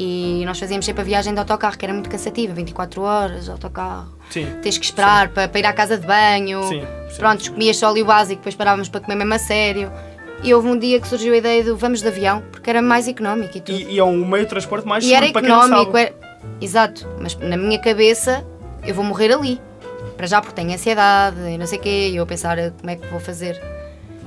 e 0.00 0.44
nós 0.46 0.58
fazíamos 0.58 0.86
sempre 0.86 1.02
a 1.02 1.04
viagem 1.04 1.32
de 1.32 1.40
autocarro, 1.40 1.76
que 1.76 1.84
era 1.84 1.92
muito 1.92 2.08
cansativa, 2.08 2.54
24 2.54 3.02
horas 3.02 3.48
autocarro. 3.48 4.16
Sim. 4.30 4.46
Tens 4.62 4.78
que 4.78 4.84
esperar 4.84 5.28
para, 5.30 5.48
para 5.48 5.58
ir 5.58 5.66
à 5.66 5.72
casa 5.72 5.98
de 5.98 6.06
banho. 6.06 6.62
Sim, 6.64 6.82
sim. 7.10 7.18
Pronto, 7.18 7.52
comias 7.52 7.76
só 7.76 7.88
ali 7.88 8.02
o 8.02 8.04
básico, 8.04 8.36
depois 8.36 8.54
parávamos 8.54 8.88
para 8.88 9.00
comer 9.00 9.16
mesmo 9.16 9.34
a 9.34 9.38
sério. 9.38 9.90
E 10.42 10.54
houve 10.54 10.68
um 10.68 10.78
dia 10.78 11.00
que 11.00 11.08
surgiu 11.08 11.34
a 11.34 11.36
ideia 11.38 11.64
do 11.64 11.76
vamos 11.76 12.00
de 12.00 12.06
avião, 12.06 12.44
porque 12.52 12.70
era 12.70 12.80
mais 12.80 13.08
económico 13.08 13.58
e 13.58 13.60
tudo. 13.60 13.76
E, 13.76 13.94
e 13.94 13.98
é 13.98 14.04
um 14.04 14.24
meio 14.24 14.44
de 14.44 14.50
transporte 14.50 14.86
mais 14.86 15.04
E 15.04 15.12
era 15.12 15.26
seguro 15.26 15.32
para 15.32 15.42
quem 15.42 15.50
não 15.50 15.64
económico, 15.64 15.92
sabe. 15.92 16.04
era... 16.04 16.14
exato, 16.60 17.08
mas 17.20 17.34
na 17.34 17.56
minha 17.56 17.80
cabeça 17.80 18.46
eu 18.86 18.94
vou 18.94 19.04
morrer 19.04 19.32
ali. 19.32 19.60
Para 20.18 20.26
já 20.26 20.40
porque 20.40 20.56
tenho 20.56 20.74
ansiedade 20.74 21.38
e 21.48 21.56
não 21.56 21.66
sei 21.66 21.78
o 21.78 21.80
quê, 21.80 22.08
e 22.10 22.16
eu 22.16 22.24
a 22.24 22.26
pensar 22.26 22.58
eh, 22.58 22.72
como 22.76 22.90
é 22.90 22.96
que 22.96 23.06
vou 23.06 23.20
fazer. 23.20 23.58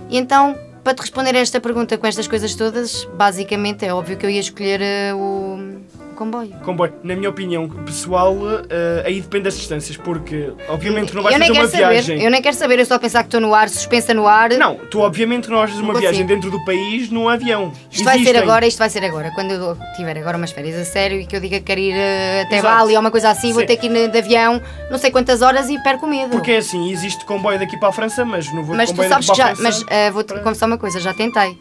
E 0.10 0.18
então, 0.18 0.58
para 0.86 0.94
te 0.94 1.02
responder 1.02 1.36
a 1.36 1.40
esta 1.40 1.60
pergunta 1.60 1.98
com 1.98 2.08
estas 2.08 2.30
coisas 2.30 2.56
todas, 2.56 3.04
basicamente 3.18 3.86
é 3.86 3.94
óbvio 3.94 4.18
que 4.18 4.26
eu 4.26 4.30
ia 4.30 4.40
escolher 4.40 4.82
eh, 4.82 5.14
o 5.14 5.82
comboio. 6.22 6.51
Comboio, 6.63 6.94
na 7.04 7.16
minha 7.16 7.30
opinião 7.30 7.68
pessoal, 7.68 8.36
eh, 8.70 9.04
aí 9.06 9.20
depende 9.22 9.46
das 9.46 9.56
distâncias, 9.58 9.98
porque 9.98 10.54
obviamente 10.70 11.16
não 11.16 11.24
vais 11.24 11.34
eu 11.34 11.40
nem 11.40 11.48
fazer 11.50 11.60
quero 11.60 11.66
uma 11.66 11.72
saber, 11.86 11.92
viagem. 12.04 12.24
eu 12.24 12.30
nem 12.32 12.42
quero 12.42 12.56
saber, 12.56 12.80
eu 12.80 12.86
só 12.86 13.00
pensar 13.00 13.24
que 13.24 13.28
estou 13.28 13.42
no 13.42 13.54
ar, 13.56 13.70
suspensa 13.70 14.13
no 14.13 14.28
ar. 14.28 14.51
Não, 14.51 14.75
tu 14.75 15.00
obviamente 15.00 15.50
não 15.50 15.58
vais 15.58 15.72
fazer 15.72 15.82
uma 15.82 15.94
viagem 15.96 16.25
dentro 16.25 16.51
do 16.51 16.63
país 16.63 17.10
num 17.10 17.28
avião. 17.28 17.74
Isto 17.90 18.04
vai 18.04 18.16
ser 18.18 18.22
Existem. 18.22 18.42
agora, 18.44 18.68
isto 18.68 18.78
vai 18.78 18.90
ser 18.90 19.04
agora. 19.04 19.32
Quando 19.32 19.51
eu 19.51 19.78
tiver 19.96 20.18
agora 20.18 20.38
umas 20.38 20.51
férias 20.51 20.78
a 20.80 20.86
sério 20.86 21.20
e 21.20 21.25
que 21.25 21.36
eu 21.36 21.40
diga 21.42 21.58
que 21.58 21.63
quero 21.66 21.80
ir 21.80 21.94
eh, 21.96 22.44
até 22.46 22.58
Exato. 22.58 22.75
Bali 22.77 22.94
ou 22.94 23.00
uma 23.00 23.12
coisa 23.12 23.29
assim, 23.29 23.51
vou 23.51 23.62
Sim. 23.62 23.68
ter 23.68 23.77
que 23.77 23.88
ir 23.88 24.07
de 24.12 24.18
avião 24.18 24.62
não 24.92 24.98
sei 24.98 25.10
quantas 25.12 25.42
horas 25.42 25.70
e 25.70 25.81
perco 25.81 26.05
o 26.05 26.10
medo. 26.10 26.29
Porque 26.29 26.51
é 26.51 26.57
assim, 26.57 26.92
existe 26.92 27.25
comboio 27.25 27.57
daqui 27.57 27.77
para 27.79 27.90
a 27.90 27.92
França, 27.92 28.24
mas 28.24 28.46
não 28.53 28.62
vou 28.64 28.72
de 28.72 28.77
Mas 28.77 28.92
tu 28.92 29.03
sabes 29.07 29.29
que 29.29 29.36
já. 29.38 29.46
a 29.48 29.55
Mas 29.55 29.77
França. 29.79 29.86
eh, 29.90 30.12
vou-te 30.12 30.27
para- 30.34 30.44
confessar 30.44 30.68
uma 30.68 30.77
coisa, 30.77 31.00
já 31.00 31.14
tentei 31.14 31.57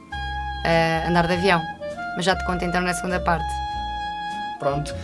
eh, 0.67 1.05
andar 1.09 1.27
de 1.27 1.33
avião. 1.35 1.61
Mas 2.17 2.25
já 2.25 2.35
te 2.37 2.45
conto 2.45 2.65
então 2.65 2.81
na 2.81 2.93
segunda 2.93 3.21
parte. 3.21 3.45
Pronto. 4.61 4.95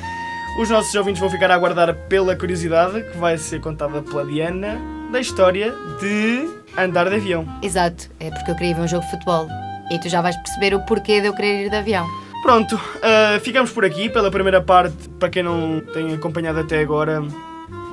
Os 0.59 0.71
nossos 0.71 0.95
ouvintes 0.95 1.21
vão 1.21 1.29
ficar 1.29 1.51
a 1.51 1.55
aguardar 1.55 1.95
pela 2.09 2.37
curiosidade 2.37 3.03
que 3.11 3.19
vai 3.19 3.37
ser 3.37 3.61
contada 3.61 4.01
pela 4.01 4.25
Diana 4.25 4.79
da 5.11 5.21
história 5.21 5.75
de 6.01 6.49
andar 6.79 7.09
de 7.09 7.17
avião. 7.17 7.47
Exato, 7.63 8.09
é 8.21 8.31
porque 8.31 8.51
eu 8.51 8.55
queria 8.55 8.75
ver 8.75 8.83
um 8.83 8.89
jogo 8.89 9.05
de 9.05 9.11
futebol. 9.11 9.49
E 9.91 9.99
tu 9.99 10.09
já 10.09 10.21
vais 10.23 10.37
perceber 10.37 10.75
o 10.75 10.81
porquê 10.81 11.21
de 11.21 11.27
eu 11.27 11.35
querer 11.35 11.67
ir 11.67 11.71
de 11.71 11.77
avião. 11.77 12.07
Pronto, 12.43 12.81
ah, 13.03 13.39
ficamos 13.41 13.71
por 13.71 13.85
aqui 13.85 14.09
pela 14.09 14.31
primeira 14.31 14.61
parte. 14.61 15.09
Para 15.19 15.29
quem 15.29 15.43
não 15.43 15.81
tem 15.93 16.15
acompanhado 16.15 16.61
até 16.61 16.81
agora, 16.81 17.23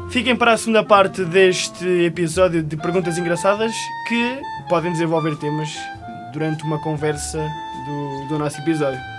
fiquem 0.10 0.36
para 0.36 0.54
a 0.54 0.58
segunda 0.58 0.84
parte 0.84 1.23
deste 1.26 1.86
episódio 2.06 2.63
de 2.63 2.78
perguntas 2.78 3.17
engraçadas 3.17 3.73
que 4.08 4.39
podem 4.69 4.91
desenvolver 4.91 5.36
temas 5.38 5.69
durante 6.32 6.63
uma 6.63 6.80
conversa 6.80 7.38
do, 7.86 8.28
do 8.30 8.39
nosso 8.39 8.60
episódio. 8.62 9.12